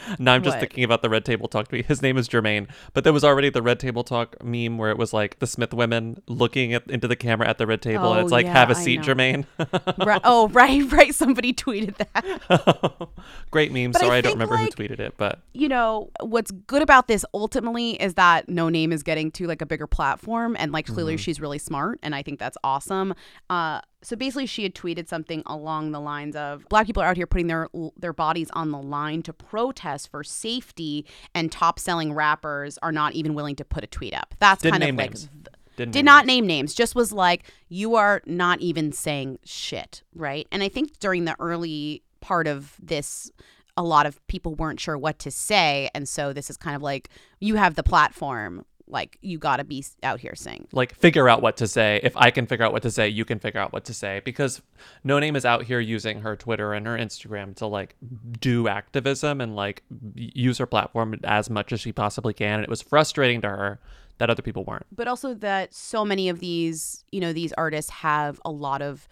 [0.18, 0.60] now I'm just What?
[0.60, 1.86] thinking about the Red Table Talk tweet.
[1.86, 4.98] His name is Jermaine, but there was already the Red Table Talk meme where it
[4.98, 8.20] was like the Smith women looking at, into the camera at the Red Table, and
[8.20, 9.00] Oh, it's like, yeah, "Have a seat.
[9.00, 9.46] Jermaine."
[10.06, 11.14] right, oh, right, right.
[11.14, 13.08] Somebody tweeted that.
[13.50, 13.92] Great meme.
[13.92, 17.08] But Sorry, I, don't remember like, who tweeted it, but you know, what's good about
[17.08, 20.86] this ultimately is that No Name is getting to like a bigger platform and like
[20.86, 21.18] clearly Mhm.
[21.18, 23.14] she's really smart and I think that's awesome.
[23.50, 27.16] Uh so basically she had tweeted something along the lines of black people are out
[27.16, 32.12] here putting their their bodies on the line to protest for safety and top selling
[32.12, 34.34] rappers are not even willing to put a tweet up.
[34.38, 35.28] That's Didn't kind of like names.
[35.76, 36.36] Didn't did name not names.
[36.36, 40.98] name names just was like you are not even saying shit right and i think
[41.00, 43.30] during the early part of this
[43.76, 46.80] a lot of people weren't sure what to say and so this is kind of
[46.80, 51.28] like you have the platform like you got to be out here saying like figure
[51.28, 52.00] out what to say.
[52.02, 54.20] If I can figure out what to say, you can figure out what to say.
[54.24, 54.62] Because
[55.02, 57.96] No Name is out here using her Twitter and her Instagram to like
[58.40, 59.82] do activism and like
[60.14, 62.54] use her platform as much as she possibly can.
[62.54, 63.80] And it was frustrating to her
[64.18, 64.86] that other people weren't.
[64.94, 69.08] but also that so many of these you know these artists have a lot of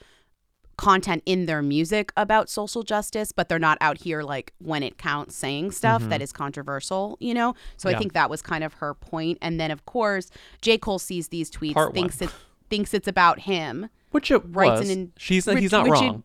[0.76, 4.98] content in their music about social justice but they're not out here like when it
[4.98, 6.08] counts saying stuff Mhm.
[6.10, 9.38] that is controversial you know so i think that was kind of her point.
[9.40, 10.30] and then of course
[10.62, 12.28] j cole sees these tweets Part thinks one.
[12.28, 12.34] it
[12.70, 14.90] thinks it's about him Which it writes was.
[14.90, 16.22] an in- She's which- he's not which it- wrong.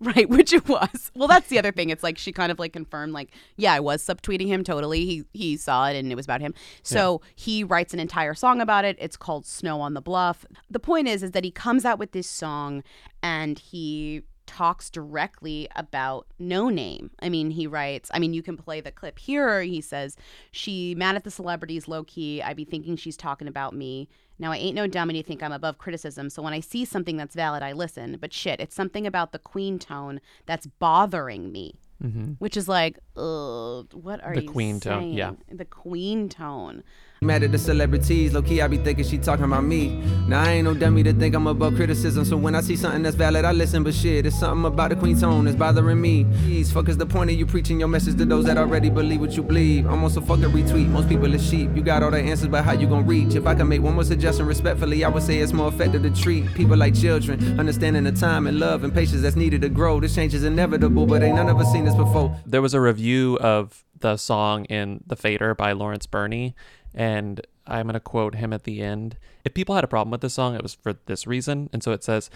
[0.16, 1.10] Right, which it was.
[1.14, 1.90] Well, that's the other thing.
[1.90, 5.04] It's like she kind of like confirmed, like, yeah, I was subtweeting him totally.
[5.04, 6.54] He he saw it and it was about him.
[6.82, 8.96] So he writes an entire song about it.
[8.98, 10.46] It's called Snow on the Bluff.
[10.70, 12.82] The point is, is that he comes out with this song
[13.22, 17.10] and he talks directly about no name.
[17.20, 19.62] I mean, he writes, I mean, you can play the clip here.
[19.62, 20.16] He says,
[20.50, 22.42] She mad at the celebrities low key.
[22.42, 24.08] I'd be thinking she's talking about me.
[24.40, 27.16] Now, I ain't no dummy to think I'm above criticism, so when I see something
[27.16, 28.16] that's valid, I listen.
[28.20, 31.78] But shit, it's something about the queen tone that's bothering me.
[32.02, 32.36] Mhm.
[32.38, 35.32] Which is like, what are The you queen tone, yeah.
[35.52, 36.82] The queen tone.
[37.22, 39.88] Mad at the celebrities, low key I be thinking she talking about me.
[40.26, 43.02] Now I ain't no dummy to think I'm above criticism, so when I see something
[43.02, 43.82] that's valid, I listen.
[43.82, 46.24] But shit, it's something about the queen tone that's bothering me.
[46.38, 49.20] Please, fuck is the point of you preaching your message to those that already believe
[49.20, 49.86] what you believe?
[49.86, 50.88] Almost a fucking retweet.
[50.88, 51.68] Most people is sheep.
[51.76, 53.34] You got all the answers, but how you gonna reach?
[53.34, 56.10] If I can make one more suggestion respectfully, I would say it's more effective to
[56.10, 60.00] treat people like children, understanding the time and love and patience that's needed to grow.
[60.00, 62.34] This change is inevitable, but ain't none of us seen this before.
[62.46, 66.54] There was a review of the song in The Fader by Lawrence Burney,
[66.94, 69.16] and I'm going to quote him at the end.
[69.44, 71.70] If people had a problem with this song, it was for this reason.
[71.72, 72.30] And so it says,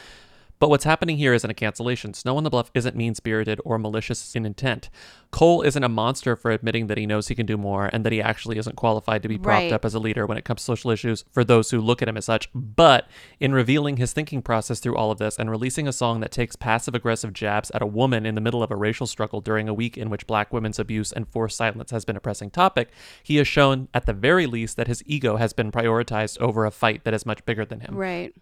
[0.58, 2.14] but what's happening here isn't a cancellation.
[2.14, 4.88] Snow on the Bluff isn't mean spirited or malicious in intent.
[5.30, 8.12] Cole isn't a monster for admitting that he knows he can do more and that
[8.12, 9.72] he actually isn't qualified to be propped Right.
[9.72, 12.08] up as a leader when it comes to social issues for those who look at
[12.08, 12.48] him as such.
[12.54, 13.08] But
[13.40, 16.54] in revealing his thinking process through all of this and releasing a song that takes
[16.56, 19.74] passive aggressive jabs at a woman in the middle of a racial struggle during a
[19.74, 22.90] week in which black women's abuse and forced silence has been a pressing topic,
[23.22, 26.70] he has shown, at the very least, that his ego has been prioritized over a
[26.70, 27.96] fight that is much bigger than him.
[27.96, 28.32] Right.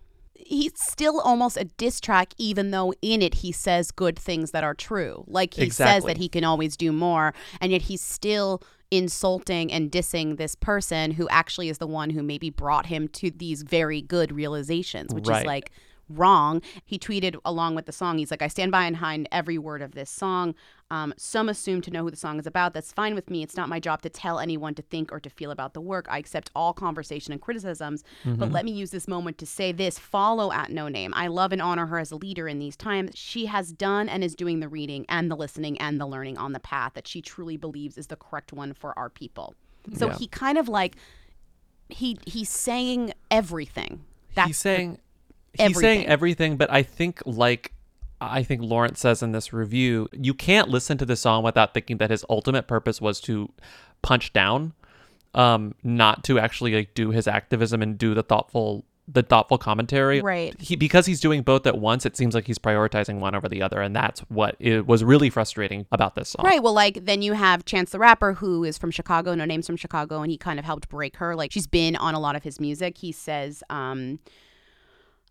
[0.47, 4.65] He's still almost a diss track, even though in it he says good things that
[4.65, 5.25] are true.
[5.27, 9.91] Like he says that he can always do more, and yet he's still insulting and
[9.91, 14.03] dissing this person who actually is the one who maybe brought him to these very
[14.03, 15.41] good realizations, which Right.
[15.41, 15.71] is like
[16.19, 16.63] wrong.
[16.85, 19.83] He tweeted along with the song, he's like, I stand by and behind every word
[19.83, 20.55] of this song.
[20.91, 22.75] Um, some assume to know who the song is about.
[22.75, 23.43] That's fine with me.
[23.43, 26.07] It's not my job to tell anyone to think or to feel about the work.
[26.11, 28.53] I accept all conversation and criticisms, but Mhm.
[28.53, 31.15] let me use this moment to say this follow at No Name.
[31.17, 33.13] I love and honor her as a leader in these times.
[33.15, 36.53] She has done and is doing the reading and the listening and the learning on
[36.53, 39.55] the path that she truly believes is the correct one for our people.
[39.95, 40.19] So Yeah.
[40.19, 40.97] he kind of like
[41.89, 44.05] he he's saying everything.
[44.35, 44.99] That's he's the-
[45.57, 46.53] saying he's saying everything.
[46.53, 47.73] everything, but I think like
[48.21, 51.99] I think Lawrence says in this review, you can't listen to the song without thinking
[51.99, 53.53] that his ultimate purpose was to
[54.03, 54.75] punch down,
[55.35, 60.21] um, not to actually like do his activism and do the thoughtful the thoughtful commentary.
[60.21, 60.59] Right.
[60.61, 63.61] He because he's doing both at once, it seems like he's prioritizing one over the
[63.61, 66.45] other, and that's what it was really frustrating about this song.
[66.45, 66.63] Right.
[66.63, 69.77] Well, like then you have Chance the Rapper, who is from Chicago, no name's from
[69.77, 71.35] Chicago, and he kind of helped break her.
[71.35, 72.99] Like she's been on a lot of his music.
[72.99, 74.21] He says, um,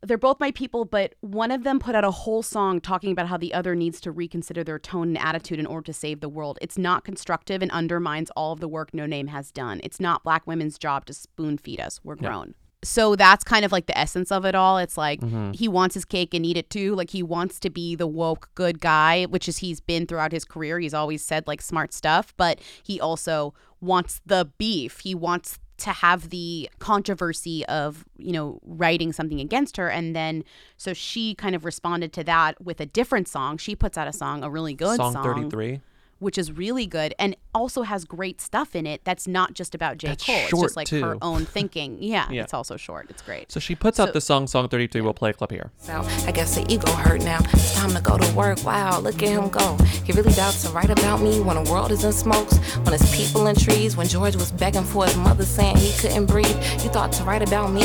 [0.04, 3.28] they're both my people, but one of them put out a whole song talking about
[3.28, 6.30] how the other needs to reconsider their tone and attitude in order to save the
[6.30, 6.58] world.
[6.62, 9.80] It's not constructive and undermines all of the work No Name has done.
[9.84, 12.00] It's not black women's job to spoon feed us.
[12.04, 12.30] We're Yeah.
[12.30, 12.56] grown.
[12.84, 14.80] So that's kind of like the essence of it all.
[14.80, 15.56] It's like Mhm.
[15.56, 16.96] he wants his cake and eat it too.
[16.96, 20.46] Like he wants to be the woke good guy, which is he's been throughout his
[20.46, 20.80] career.
[20.80, 25.02] He's always said like smart stuff, but he also wants the beef.
[25.02, 30.44] He wants to have the controversy of, you know, writing something against her and then
[30.78, 33.58] so she kind of responded to that with a different song.
[33.58, 35.24] She puts out a song, a really good Song song.
[35.24, 35.82] 33.
[36.22, 39.98] Which is really good and also has great stuff in it that's not just about
[39.98, 40.10] J.
[40.10, 40.36] That's Cole.
[40.38, 41.98] It's just like her own thinking.
[42.12, 42.44] Yeah, Yeah.
[42.44, 43.08] it's also short.
[43.10, 43.52] It's great.
[43.52, 45.02] So she puts out the song Song 33.
[45.02, 45.72] We'll play a clip here.
[45.90, 46.06] out.
[46.28, 47.40] I guess the ego hurt now.
[47.54, 48.64] It's time to go to work.
[48.64, 49.78] Wow, look at him go.
[50.06, 53.16] He really doubts to write about me when the world is in smokes, when it's
[53.16, 56.56] people in trees, when George was begging for his mother saying he couldn't breathe.
[56.84, 57.84] You thought to write about me?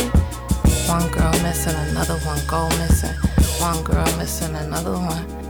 [0.88, 3.14] One girl missing, another one go missing.
[3.60, 5.45] One girl missing, another one.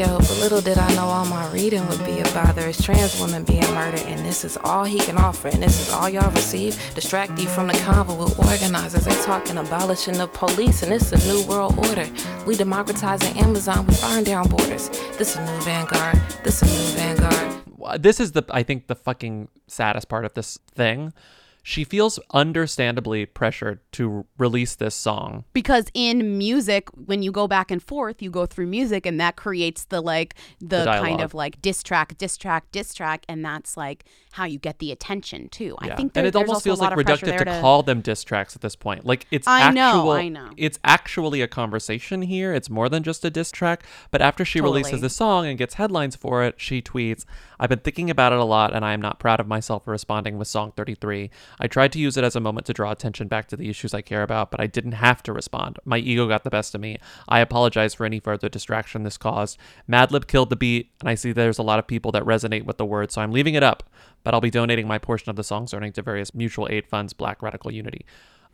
[0.00, 3.20] Yo, but little did I know all my reading would be about there is trans
[3.20, 6.30] women being murdered, and this is all he can offer, and this is all y'all
[6.30, 6.74] receive.
[6.94, 9.04] Distract you from the convo with organizers.
[9.04, 12.08] They talking abolishing the police, and it's a new world order.
[12.46, 14.88] We democratizing Amazon, we burn down borders.
[15.18, 16.18] This is a new vanguard.
[16.44, 18.02] This is a new vanguard.
[18.02, 21.12] This is the I think the fucking saddest part of this thing.
[21.70, 25.44] She feels understandably pressured to release this song.
[25.52, 29.36] because in music when you go back and forth you go through music and that
[29.36, 33.44] creates the like the, The kind of like diss track diss track diss track and
[33.44, 35.96] that's like how you get the attention too i Yeah.
[35.96, 38.54] think there, and it almost also feels like reductive to, to call them diss tracks
[38.54, 39.04] at this point.
[39.04, 40.50] Like it's I know, I know.
[40.56, 42.52] It's actually a conversation here.
[42.54, 43.84] It's more than just a diss track.
[44.10, 47.24] But after she releases the song and gets headlines for it, she tweets,
[47.58, 49.90] "I've been thinking about it a lot, and I am not proud of myself for
[49.90, 51.30] responding with song 33.
[51.58, 53.94] I tried to use it as a moment to draw attention back to the issues
[53.94, 55.78] I care about, but I didn't have to respond.
[55.84, 56.98] My ego got the best of me.
[57.28, 59.58] I apologize for any further distraction this caused.
[59.88, 62.76] Madlib killed the beat, and I see there's a lot of people that resonate with
[62.78, 63.84] the words, so I'm leaving it up.
[64.22, 67.12] But I'll be donating my portion of the song's earnings to various mutual aid funds,
[67.12, 68.04] Black Radical Unity."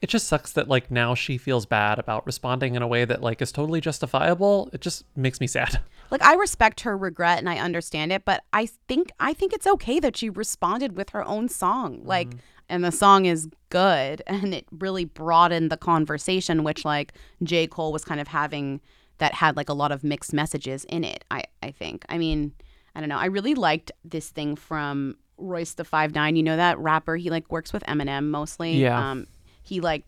[0.03, 3.23] It just sucks that like now she feels bad about responding in a way that
[3.23, 4.69] like is totally justifiable.
[4.73, 5.81] It just makes me sad.
[6.11, 9.67] like i respect her regret and i understand it but i think i think it's
[9.67, 12.09] okay that she responded with her own song mm-hmm.
[12.09, 12.29] like
[12.69, 17.13] and the song is good and it really broadened the conversation which like
[17.43, 18.81] j cole was kind of having
[19.19, 22.53] that had like a lot of mixed messages in it i i think i mean
[22.95, 26.57] i don't know i really liked this thing from royce the five nine you know
[26.57, 29.11] that rapper he like works with eminem mostly Yeah.
[29.11, 29.27] um
[29.63, 30.05] he like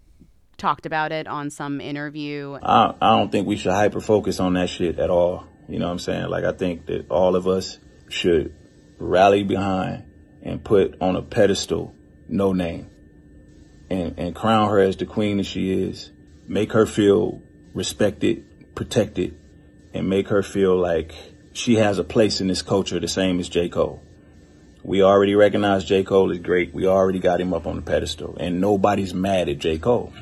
[0.56, 4.54] talked about it on some interview I, I don't think we should hyper focus on
[4.54, 5.46] that shit at all.
[5.68, 6.28] You know what I'm saying?
[6.30, 8.54] Like, I think that all of us should
[8.98, 10.04] rally behind
[10.42, 11.94] and put on a pedestal
[12.26, 12.88] no name
[13.90, 16.10] and, and crown her as the queen that she is.
[16.46, 17.42] Make her feel
[17.74, 19.38] respected, protected,
[19.92, 21.12] and make her feel like
[21.52, 23.68] she has a place in this culture the same as J.
[23.68, 24.02] Cole.
[24.82, 26.04] We already recognize J.
[26.04, 26.72] Cole is great.
[26.72, 29.78] We already got him up on the pedestal, and nobody's mad at J.
[29.78, 30.12] Cole.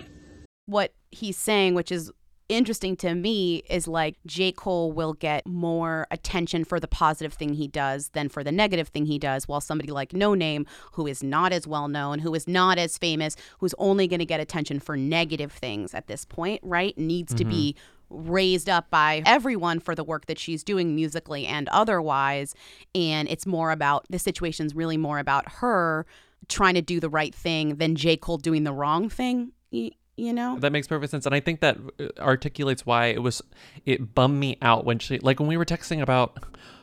[0.66, 2.12] what he's saying, which is
[2.48, 4.52] interesting to me, is like J.
[4.52, 8.88] Cole will get more attention for the positive thing he does than for the negative
[8.88, 12.34] thing he does, while somebody like No Name, who is not as well known, who
[12.34, 16.24] is not as famous, who's only going to get attention for negative things at this
[16.24, 16.96] point, right?
[16.96, 17.95] Needs to be mm-hmm.
[18.10, 22.54] Raised up by everyone for the work that she's doing musically and otherwise.
[22.94, 26.06] And it's more about the situation's really more about her
[26.48, 28.16] trying to do the right thing than J.
[28.16, 29.52] Cole doing the wrong thing.
[29.72, 30.58] y- You know?
[30.60, 33.42] That makes perfect sense, and I think that uh, articulates why it was.
[33.84, 36.38] It bummed me out when she, like, when we were texting about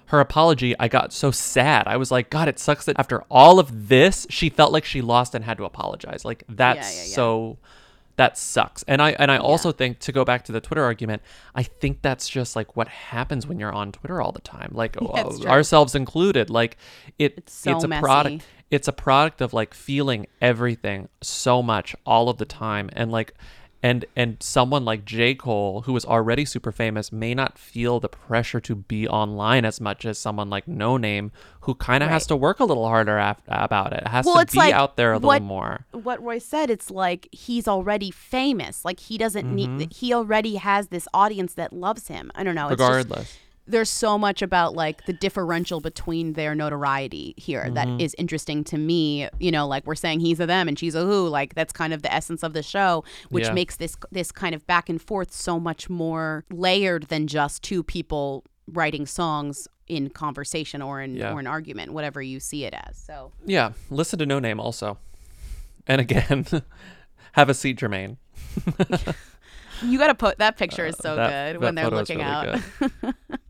[0.07, 0.75] her apology.
[0.79, 1.87] I got so sad.
[1.87, 5.01] I was like, God, it sucks that after all of this, she felt like she
[5.01, 6.23] lost and had to apologize.
[6.25, 7.15] Like that's yeah, yeah.
[7.15, 7.57] so.
[8.15, 8.83] That sucks.
[8.83, 11.21] And I and I also think to go back to the Twitter argument,
[11.55, 14.95] I think that's just like what happens when you're on Twitter all the time, like
[15.01, 15.49] Yeah, oh, it's true.
[15.49, 16.49] ourselves included.
[16.49, 16.77] Like
[17.17, 18.01] it, it's, so a messy.
[18.01, 18.45] product.
[18.69, 23.33] It's a product of like feeling everything so much all of the time, and like.
[23.85, 25.35] And and someone like J.
[25.35, 29.81] Cole, who is already super famous, may not feel the pressure to be online as
[29.81, 33.19] much as someone like No Name, who kind of has to work a little harder
[33.19, 34.07] af- about it.
[34.07, 35.85] Has well, to be like out there a what, little more.
[35.91, 38.85] What Roy said, it's like he's already famous.
[38.85, 39.53] Like he doesn't Mhm.
[39.77, 39.93] need.
[39.93, 42.31] He already has this audience that loves him.
[42.35, 42.69] I don't know.
[42.69, 43.37] It's just- Regardless.
[43.65, 48.01] There's so much about like the differential between their notoriety here that Mhm.
[48.01, 49.29] is interesting to me.
[49.39, 51.27] You know, like we're saying he's a them and she's a who.
[51.29, 53.53] Like that's kind of the essence of the show, which Yeah.
[53.53, 57.83] makes this this kind of back and forth so much more layered than just two
[57.83, 61.31] people writing songs in conversation or in Yeah.
[61.33, 62.97] or an argument, whatever you see it as.
[62.97, 64.97] So Yeah, listen to No Name also.
[65.87, 66.45] And again,
[67.33, 68.17] have a seat, Jermaine.
[69.83, 72.29] you got to put that picture is so Uh, that- good when they're looking really
[72.29, 72.61] out.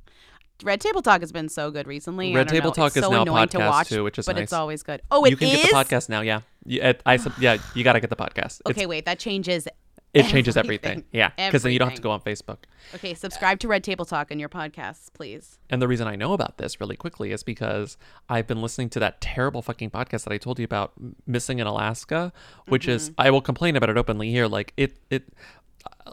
[0.64, 2.34] Red Table Talk has been so good recently.
[2.34, 2.74] Red Table know.
[2.74, 4.43] Talk it's is so now annoying to podcast watch, too, which is but nice.
[4.43, 5.01] it's always good.
[5.11, 6.22] Oh, it you can get the podcast now.
[6.22, 8.61] Yeah, you, it, I yeah, you got to get the podcast.
[8.66, 9.68] It's- Okay, wait, that changes.
[10.14, 11.05] It changes everything.
[11.11, 12.57] Yeah, because then you don't have to go on Facebook.
[12.93, 15.57] Okay, subscribe to Red Table Talk in your podcasts, please.
[15.72, 17.97] And the reason I know about this really quickly is because
[18.30, 20.93] I've been listening to that terrible fucking podcast that I told you about,
[21.26, 22.32] Missing in Alaska,
[22.68, 23.22] which is Mm-hmm.
[23.22, 24.45] I will complain about it openly here.
[24.45, 25.24] Like it, it,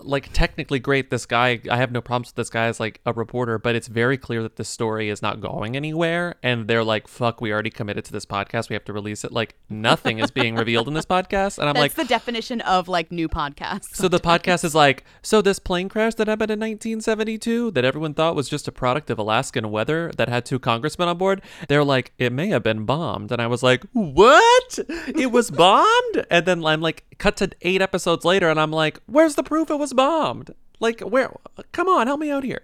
[0.03, 1.11] like technically great.
[1.11, 3.89] This guy, I have no problems with this guy as like a reporter, but it's
[3.89, 6.37] very clear that this story is not going anywhere.
[6.43, 8.69] And they're like, "Fuck, we already committed to this podcast.
[8.69, 11.75] We have to release it." Like nothing is being revealed in this podcast, and I'm
[11.75, 15.43] like, That's like, the definition of like new podcast so the podcast is like, so
[15.43, 19.19] this plane crash that happened in 1972 that everyone thought was just a product of
[19.19, 21.43] Alaskan weather that had two congressmen on board.
[21.69, 24.79] They're like, it may have been bombed, and I was like, what?
[24.89, 26.27] It was bombed?
[26.31, 29.71] And then I'm like, cut to eight episodes later, and I'm like, where's the proof
[29.71, 30.55] it was bombed?
[30.79, 31.35] Like, where?
[31.73, 32.63] Come on, help me out here.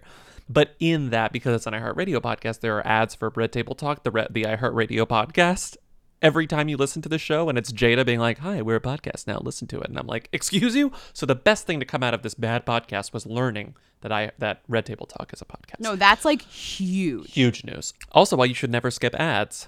[0.49, 4.03] But in that, because it's an iHeartRadio podcast, there are ads for Red Table Talk,
[4.03, 5.75] the the iHeartRadio podcast.
[6.19, 8.81] Every time you listen to the show, and it's Jada being like, "Hi, we're a
[8.81, 9.37] podcast now.
[9.39, 12.13] Listen to it," and I'm like, "Excuse you." So the best thing to come out
[12.15, 15.79] of this bad podcast was learning that I that Red Table Talk is a podcast.
[15.79, 17.33] no, that's like huge.
[17.33, 17.93] Huge news.
[18.13, 19.67] Also, why you should never skip ads.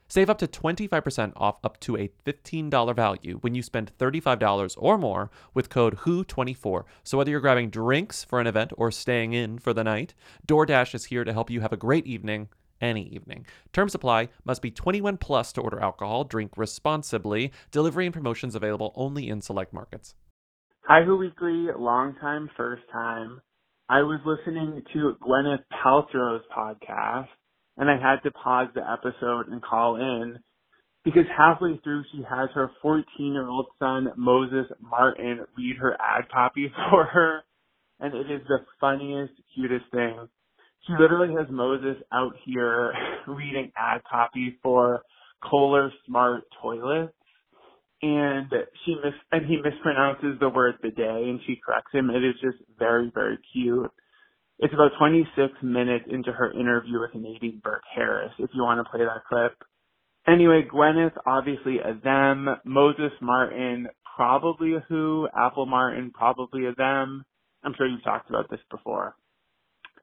[0.11, 4.97] save up to 25% off up to a $15 value when you spend $35 or
[4.97, 6.83] more with code WHO24.
[7.03, 10.13] So whether you're grabbing drinks for an event or staying in for the night,
[10.45, 12.49] DoorDash is here to help you have a great evening
[12.81, 13.45] any evening.
[13.71, 14.27] Terms apply.
[14.43, 16.25] Must be 21 plus to order alcohol.
[16.25, 17.53] Drink responsibly.
[17.71, 20.15] Delivery and promotions available only in select markets.
[20.87, 23.39] Hi, Who Weekly, long time, first time.
[23.87, 27.27] I was listening to Gwyneth Paltrow's podcast,
[27.81, 30.37] and I had to pause the episode and call in
[31.03, 37.05] because halfway through she has her 14-year-old son Moses Martin read her ad copy for
[37.05, 37.41] her,
[37.99, 40.29] and it is the funniest, cutest thing.
[40.85, 42.93] She literally has Moses out here
[43.27, 45.01] reading ad copy for
[45.43, 47.13] Kohler Smart Toilets
[48.03, 48.51] and
[48.85, 52.09] she mis and he mispronounces the word bidet and she corrects him.
[52.09, 53.91] It is just very, very cute.
[54.61, 58.89] It's about 26 minutes into her interview with Nadine Burke Harris, if you want to
[58.91, 59.57] play that clip.
[60.27, 62.47] Anyway, Gwyneth, obviously a them.
[62.63, 65.27] Moses Martin, probably a who.
[65.35, 67.25] Apple Martin, probably a them.
[67.63, 69.15] I'm sure you've talked about this before.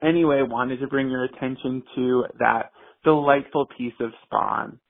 [0.03, 2.73] Anyway, wanted to bring your attention to that
[3.05, 4.81] delightful piece of Spawn.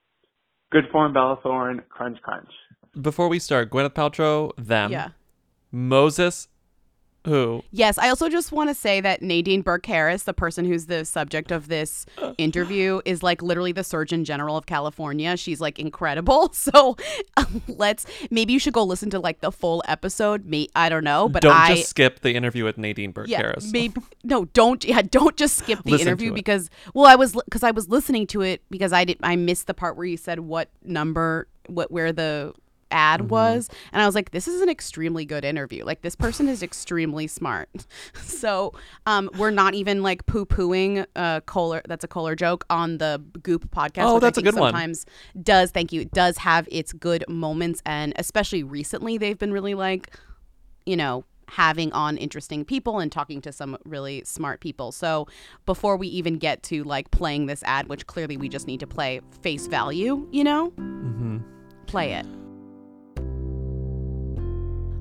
[0.72, 2.48] Good form, Bella Thorne, crunch, crunch.
[2.98, 4.92] Before we start, Gwyneth Paltrow, them.
[4.92, 5.08] Yeah.
[5.70, 6.48] Moses,
[7.28, 7.62] Who?
[7.70, 11.04] Yes, I also just want to say that Nadine Burke Harris, the person who's the
[11.04, 12.06] subject of this
[12.38, 15.36] interview, is like literally the Surgeon General of California.
[15.36, 16.54] She's like incredible.
[16.68, 16.96] So
[17.36, 20.44] um, let's maybe you should go listen to like the full episode.
[20.44, 23.38] Me, I don't know, but Don't I just skip the interview with Nadine Burke yeah,
[23.38, 23.72] Harris.
[23.72, 27.62] maybe no, don't yeah, don't just skip the Listen interview because well, I was because
[27.62, 30.40] I was listening to it because I did I missed the part where you said
[30.40, 32.54] what number what where the
[32.90, 33.28] ad Mm-hmm.
[33.28, 36.62] was and I was like this is an extremely good interview like this person is
[36.62, 37.68] extremely smart
[38.22, 38.72] so
[39.06, 43.22] um we're not even like poo pooing uh Kohler that's a Kohler joke on the
[43.42, 44.72] Goop podcast Oh, which that's I a good one.
[44.72, 45.06] sometimes
[45.42, 50.16] does thank you does have its good moments and especially recently they've been really like
[50.86, 54.90] you know, having on interesting people and talking to some really smart people.
[54.90, 55.26] So
[55.66, 58.86] before we even get to like playing this ad, which clearly we just need to
[58.86, 61.38] play face value, you know, Mm-hmm.
[61.86, 62.24] play it.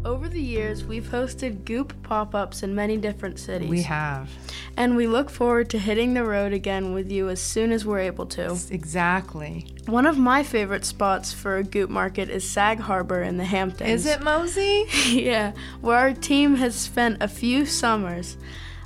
[0.08, 3.68] Over the years, we've hosted Goop pop ups in many different cities.
[3.70, 4.30] We have.
[4.78, 8.00] And we look forward to hitting the road again with you as soon as we're
[8.00, 8.58] able to.
[8.72, 9.68] Exactly.
[9.86, 13.90] One of my favorite spots for a Goop market is Sag Harbor in the Hamptons.
[13.90, 14.86] Is it Mosey?
[15.10, 15.52] yeah,
[15.82, 18.38] where our team has spent a few summers.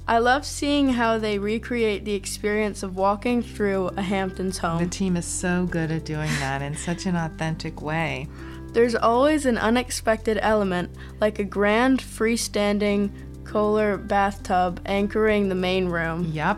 [0.08, 4.84] I love seeing how they recreate the experience of walking through a Hamptons home.
[4.84, 8.28] The team is so good at doing that in such an authentic way.
[8.74, 13.12] There's always an unexpected element, like a grand freestanding
[13.44, 16.32] Kohler bathtub anchoring the main room.
[16.32, 16.58] Yep.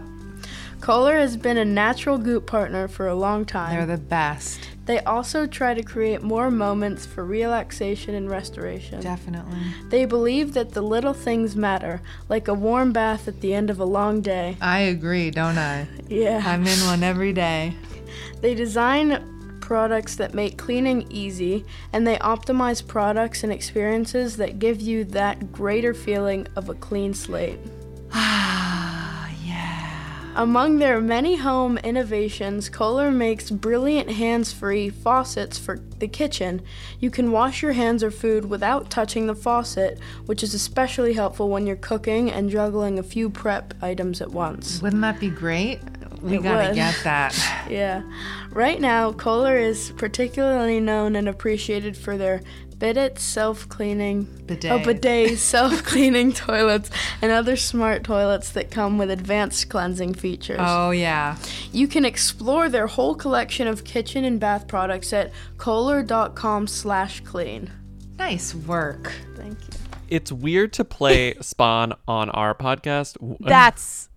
[0.79, 3.73] Kohler has been a natural goop partner for a long time.
[3.75, 4.69] They're the best.
[4.85, 8.99] They also try to create more moments for relaxation and restoration.
[8.99, 9.57] Definitely.
[9.87, 13.79] They believe that the little things matter, like a warm bath at the end of
[13.79, 14.57] a long day.
[14.59, 15.87] I agree, don't I?
[16.09, 16.43] Yeah.
[16.45, 17.75] I'm in one every day.
[18.41, 19.32] They design
[19.63, 25.53] products that make cleaning easy, and they optimize products and experiences that give you that
[25.53, 27.59] greater feeling of a clean slate.
[28.15, 30.33] Ah, yeah.
[30.35, 36.61] Among their many home innovations, Kohler makes brilliant hands free faucets for the kitchen.
[36.99, 41.49] You can wash your hands or food without touching the faucet, which is especially helpful
[41.49, 44.81] when you're cooking and juggling a few prep items at once.
[44.81, 45.79] Wouldn't that be great?
[46.23, 46.75] We It gotta would.
[46.75, 47.67] get that.
[47.69, 48.01] Yeah.
[48.51, 52.41] Right now, Kohler is particularly known and appreciated for their
[52.77, 54.71] bidet self-cleaning Bidet.
[54.71, 56.89] oh, bidet self-cleaning toilets
[57.21, 60.59] and other smart toilets that come with advanced cleansing features.
[60.61, 61.37] Oh, yeah.
[61.71, 67.71] You can explore their whole collection of kitchen and bath products at kohler.com slash clean.
[68.19, 69.13] Nice work.
[69.35, 69.67] Thank you.
[70.09, 73.17] It's weird to play Spawn on our podcast.
[73.39, 74.09] That's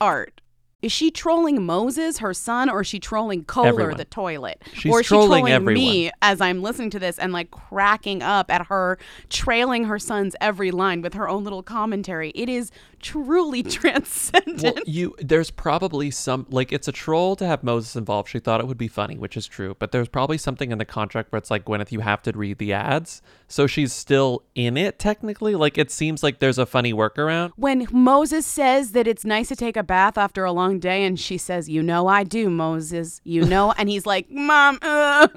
[0.00, 0.41] art.
[0.82, 3.96] Is she trolling Moses, her son, or is she trolling Kohler, Everyone.
[3.96, 4.62] the toilet?
[4.74, 5.74] She's or is she trolling trolling everyone.
[5.74, 10.34] me as I'm listening to this and like cracking up at her trailing her son's
[10.40, 12.30] every line with her own little commentary?
[12.34, 12.72] It is
[13.02, 14.62] truly transcendent.
[14.62, 18.28] Well, you there's probably some like it's a troll to have Moses involved.
[18.28, 20.84] She thought it would be funny, which is true, but there's probably something in the
[20.84, 24.76] contract where it's like Gwyneth, you have to read the ads, so she's still in
[24.76, 25.54] it technically.
[25.54, 27.50] Like it seems like there's a funny workaround.
[27.56, 31.18] when Moses says that it's nice to take a bath after a long day, and
[31.18, 33.20] she says, "You know I do, Moses.
[33.24, 35.28] You know," and he's like, "Mom." Uh.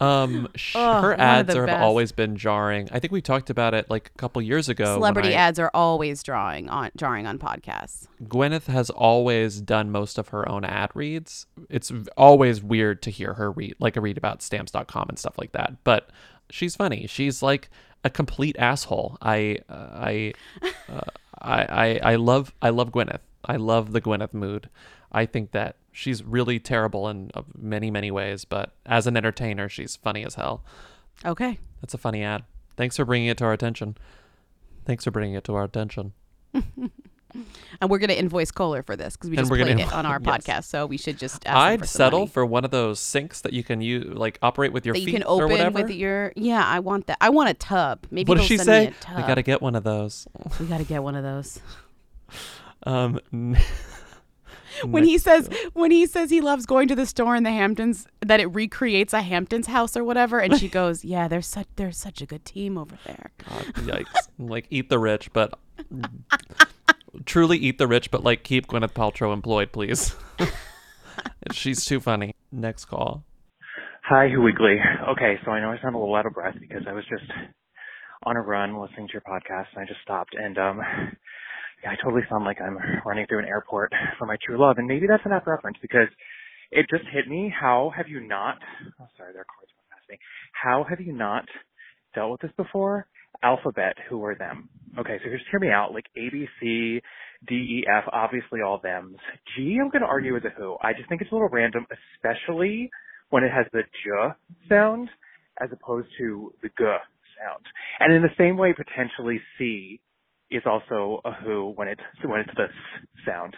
[0.00, 1.82] Um, sh- Ugh, her ads are, have best.
[1.82, 2.88] always been jarring.
[2.92, 4.94] I think we talked about it like a couple years ago.
[4.94, 8.06] Celebrity I- ads are always drawing on jarring on podcasts.
[8.24, 11.46] Gwyneth has always done most of her own ad reads.
[11.68, 15.52] It's always weird to hear her read, like a read about stamps.com and stuff like
[15.52, 15.82] that.
[15.84, 16.10] But
[16.50, 17.06] she's funny.
[17.08, 17.68] She's like
[18.04, 19.18] a complete asshole.
[19.20, 20.32] I, uh, I,
[20.88, 21.00] uh,
[21.40, 23.20] I, I, I love, I love Gwyneth.
[23.44, 24.68] I love the Gwyneth mood.
[25.12, 29.68] I think that she's really terrible in uh, many, many ways, but as an entertainer,
[29.68, 30.62] she's funny as hell.
[31.24, 31.58] Okay.
[31.80, 32.44] That's a funny ad.
[32.76, 33.96] Thanks for bringing it to our attention.
[34.84, 36.12] Thanks for bringing it to our attention.
[37.80, 40.18] And we're gonna invoice Kohler for this because we And just played it on our
[40.24, 40.46] yes.
[40.46, 40.64] podcast.
[40.64, 41.46] So we should just.
[41.46, 42.30] Ask I'd for settle money.
[42.30, 45.06] for one of those sinks that you can use, like operate with your that you
[45.06, 45.82] feet can or open whatever.
[45.82, 46.32] with your.
[46.36, 47.18] Yeah, I want that.
[47.20, 48.06] I want a tub.
[48.10, 49.14] Maybe what does she send say?
[49.14, 50.26] We gotta get one of those.
[50.58, 51.60] We gotta get one of those.
[52.84, 53.18] Um,
[54.84, 58.06] when he says when he says he loves going to the store in the Hamptons
[58.20, 61.96] that it recreates a Hamptons house or whatever and she goes yeah there's such there's
[61.96, 64.28] such a good team over there God, yikes!
[64.38, 65.58] like eat the rich, but
[67.24, 70.14] truly eat the rich, but like keep Gwyneth Paltrow employed, please.
[71.52, 72.34] She's too funny.
[72.52, 73.24] Next call.
[74.04, 74.78] Hi, Weekly.
[75.10, 77.30] Okay, so I know I sound a little out of breath because I was just
[78.24, 81.10] on a run listening to your podcast and I just stopped and um yeah,
[81.86, 85.06] I totally sound like I'm running through an airport for my true love and maybe
[85.06, 86.08] that's enough reference because
[86.70, 87.52] it just hit me.
[87.54, 88.58] How have you not
[89.00, 90.18] oh sorry, are cars going past me.
[90.52, 91.44] How have you not
[92.14, 93.06] dealt with this before?
[93.42, 94.68] alphabet, who are them?
[94.98, 95.92] Okay, so just hear me out.
[95.92, 97.00] Like A, B, C,
[97.46, 99.16] D, E, F, obviously all thems.
[99.56, 100.76] G, I'm going to argue is a who.
[100.82, 101.86] I just think it's a little random,
[102.16, 102.90] especially
[103.30, 104.10] when it has the j
[104.68, 105.08] sound
[105.60, 107.64] as opposed to the g sound.
[108.00, 110.00] And in the same way, potentially C
[110.50, 112.66] is also a who when it's when it's the
[113.26, 113.54] sound.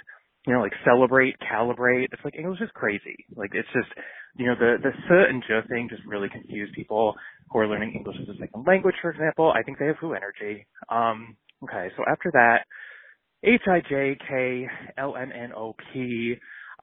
[0.46, 2.06] You know, like celebrate, calibrate.
[2.12, 3.26] It's like English is crazy.
[3.36, 3.88] Like it's just,
[4.36, 7.14] you know, the the s and j thing just really confuse people
[7.50, 9.52] who are learning English as a second language, for example.
[9.54, 10.66] I think they have who energy.
[10.88, 12.64] Um, okay, so after that,
[13.42, 16.36] H I J K L N N O P.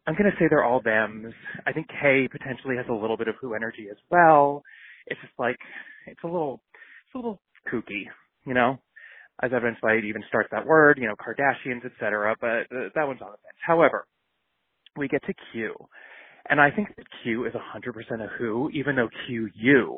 [0.05, 1.33] I'm gonna say they're all thems.
[1.65, 4.63] I think K potentially has a little bit of who energy as well.
[5.07, 5.57] It's just like
[6.05, 6.61] it's a little
[7.05, 8.05] it's a little kooky,
[8.45, 8.79] you know,
[9.43, 12.35] as evidenced by it even starts that word, you know, Kardashians, etc.
[12.39, 13.59] But uh, that one's on the fence.
[13.65, 14.07] However,
[14.95, 15.75] we get to Q,
[16.49, 19.97] and I think that Q is 100% a who, even though QU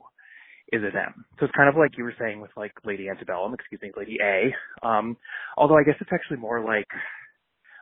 [0.71, 1.25] is a them.
[1.39, 4.17] So it's kind of like you were saying with like Lady Antebellum, excuse me, Lady
[4.21, 4.87] A.
[4.87, 5.17] Um,
[5.57, 6.87] although I guess it's actually more like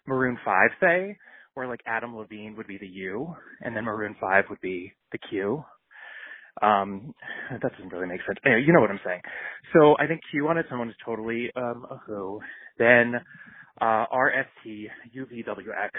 [0.06, 1.18] Maroon 5 say,
[1.54, 5.18] where like Adam Levine would be the U, and then Maroon 5 would be the
[5.18, 5.64] Q.
[6.62, 7.14] Um,
[7.52, 8.40] that doesn't really make sense.
[8.46, 9.22] Anyway, you know what I'm saying.
[9.74, 12.40] So I think Q on its own is totally um, a who.
[12.78, 13.16] Then
[13.82, 14.06] uh,
[15.16, 15.92] UVWX,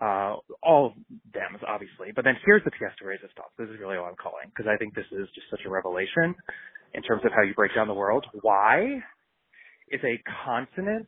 [0.00, 0.94] uh, all
[1.32, 2.08] thems, obviously.
[2.14, 3.50] But then here's the pièce de résistance.
[3.58, 6.34] This is really all I'm calling because I think this is just such a revelation
[6.94, 8.26] in terms of how you break down the world.
[8.42, 9.00] Y
[9.90, 11.06] is a consonant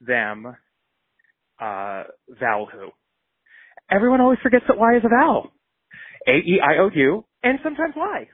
[0.00, 0.46] them
[1.60, 2.04] uh,
[2.40, 2.88] vowel who.
[3.90, 5.52] Everyone always forgets that Y is a vowel.
[6.26, 8.28] A E I O U and sometimes Y.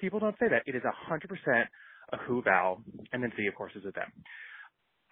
[0.00, 0.62] People don't say that.
[0.66, 1.68] It is a hundred percent
[2.12, 2.82] a who vowel,
[3.12, 4.12] and then Z of course is a them.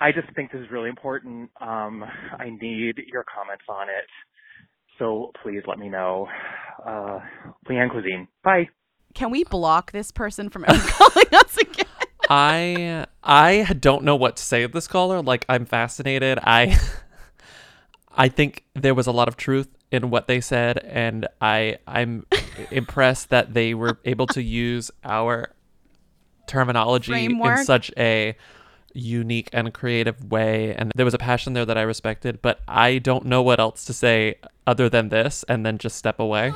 [0.01, 1.51] I just think this is really important.
[1.61, 2.03] Um,
[2.39, 4.07] I need your comments on it.
[4.99, 6.27] So please let me know.
[6.85, 7.21] Uh,
[7.69, 8.27] Leanne Cuisine.
[8.43, 8.69] Bye.
[9.15, 11.87] Can we block this person from ever calling us again?
[12.29, 15.21] I I don't know what to say of this caller.
[15.21, 16.39] Like I'm fascinated.
[16.43, 16.79] I
[18.17, 22.27] I think there was a lot of truth in what they said and I I'm
[22.71, 25.51] impressed that they were able to use our
[26.47, 27.59] terminology Framework.
[27.61, 28.37] in such a
[28.93, 32.99] unique and creative way and there was a passion there that I respected but I
[32.99, 34.37] don't know what else to say
[34.67, 36.53] other than this and then just step away.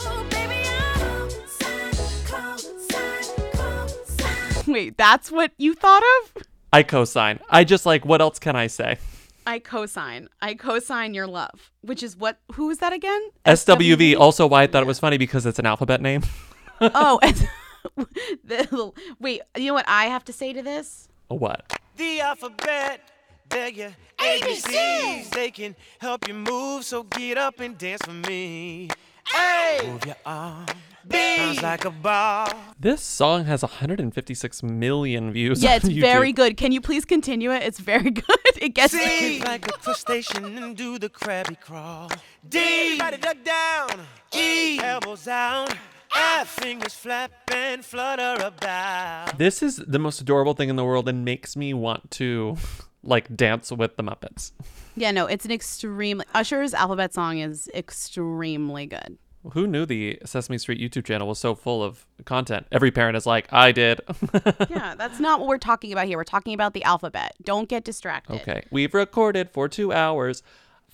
[4.66, 6.42] Wait, that's what you thought of?
[6.72, 7.38] I co-sign.
[7.50, 8.98] I just like what else can I say?
[9.46, 10.28] I cosign.
[10.40, 12.38] I cosign your love, which is what?
[12.52, 13.30] Who is that again?
[13.44, 16.22] SWV also why I thought it was funny because it's an alphabet name.
[16.80, 17.48] oh, and
[18.44, 19.42] the, wait.
[19.56, 21.08] You know what I have to say to this?
[21.28, 21.78] what?
[21.96, 23.00] The alphabet,
[23.48, 25.30] they're your ABCs.
[25.30, 28.88] They can help you move, so get up and dance for me.
[29.32, 30.66] Hey, move your arm,
[31.04, 32.48] bounce like a ball.
[32.78, 35.62] This song has 156 million views.
[35.62, 36.00] Yeah, on it's YouTube.
[36.00, 36.56] very good.
[36.56, 37.62] Can you please continue it?
[37.62, 38.24] It's very good.
[38.60, 42.10] It gets C like a crustacean and do the crabby crawl.
[42.48, 44.06] D, body duck down.
[44.34, 45.74] E, elbows out.
[46.16, 49.36] F, fingers flap and flutter about.
[49.36, 52.56] This is the most adorable thing in the world and makes me want to
[53.02, 54.52] like dance with the Muppets.
[54.96, 59.18] Yeah, no, it's an extremely Usher's alphabet song is extremely good.
[59.52, 62.66] Who knew the Sesame Street YouTube channel was so full of content?
[62.72, 64.00] Every parent is like, I did.
[64.70, 66.16] yeah, that's not what we're talking about here.
[66.16, 67.34] We're talking about the alphabet.
[67.42, 68.40] Don't get distracted.
[68.40, 68.64] Okay.
[68.70, 70.42] We've recorded for two hours.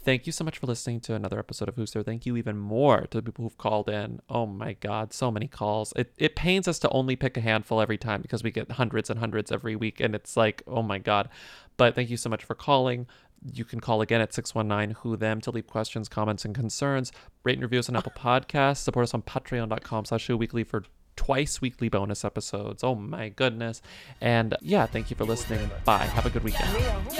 [0.02, 2.02] Thank you so much for listening to another episode of Who's There.
[2.02, 4.20] Thank you even more to the people who've called in.
[4.31, 5.93] Oh my God, so many calls.
[5.94, 9.10] It, it pains us to only pick a handful every time because we get hundreds
[9.10, 10.01] and hundreds every week.
[10.01, 11.28] And it's like, oh my God.
[11.77, 13.06] But thank you so much for calling.
[13.43, 17.11] You can call again at 619 Who Them to leave questions, comments, and concerns.
[17.43, 18.79] Rate and review us on Apple Podcasts.
[18.79, 20.85] Support us on patreon.com slash Who weekly for
[21.17, 22.83] twice weekly bonus episodes.
[22.85, 23.83] Oh my goodness.
[24.21, 25.71] And yeah, thank you for listening.
[25.85, 26.05] Bye.
[26.05, 26.73] Have a good weekend.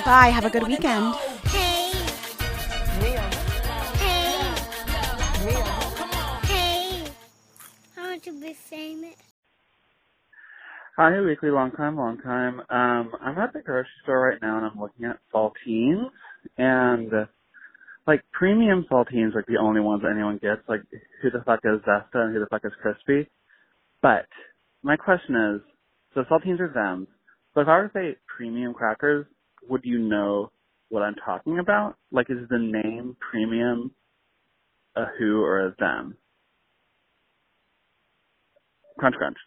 [0.05, 0.29] Bye.
[0.29, 1.15] Have a good weekend.
[1.47, 1.93] Hey,
[7.97, 9.30] I want to be famous.
[11.01, 12.61] Hi, Weekly, long time, long time.
[12.69, 16.05] Um, I'm at the grocery store right now and I'm looking at saltines
[16.59, 17.11] and
[18.07, 20.63] like premium saltines are the only ones that anyone gets.
[20.69, 20.83] Like
[21.23, 23.27] who the fuck is Zesta and who the fuck is Krispy?
[24.03, 24.27] But
[24.83, 25.63] my question is,
[26.15, 27.09] so saltines are them.
[27.55, 29.27] So if I were to say premium crackers,
[29.71, 30.53] would you know
[30.91, 31.97] what I'm talking about?
[32.13, 33.93] Like is the name premium
[34.97, 36.17] a who or a them?
[38.99, 39.39] Crunch crunch.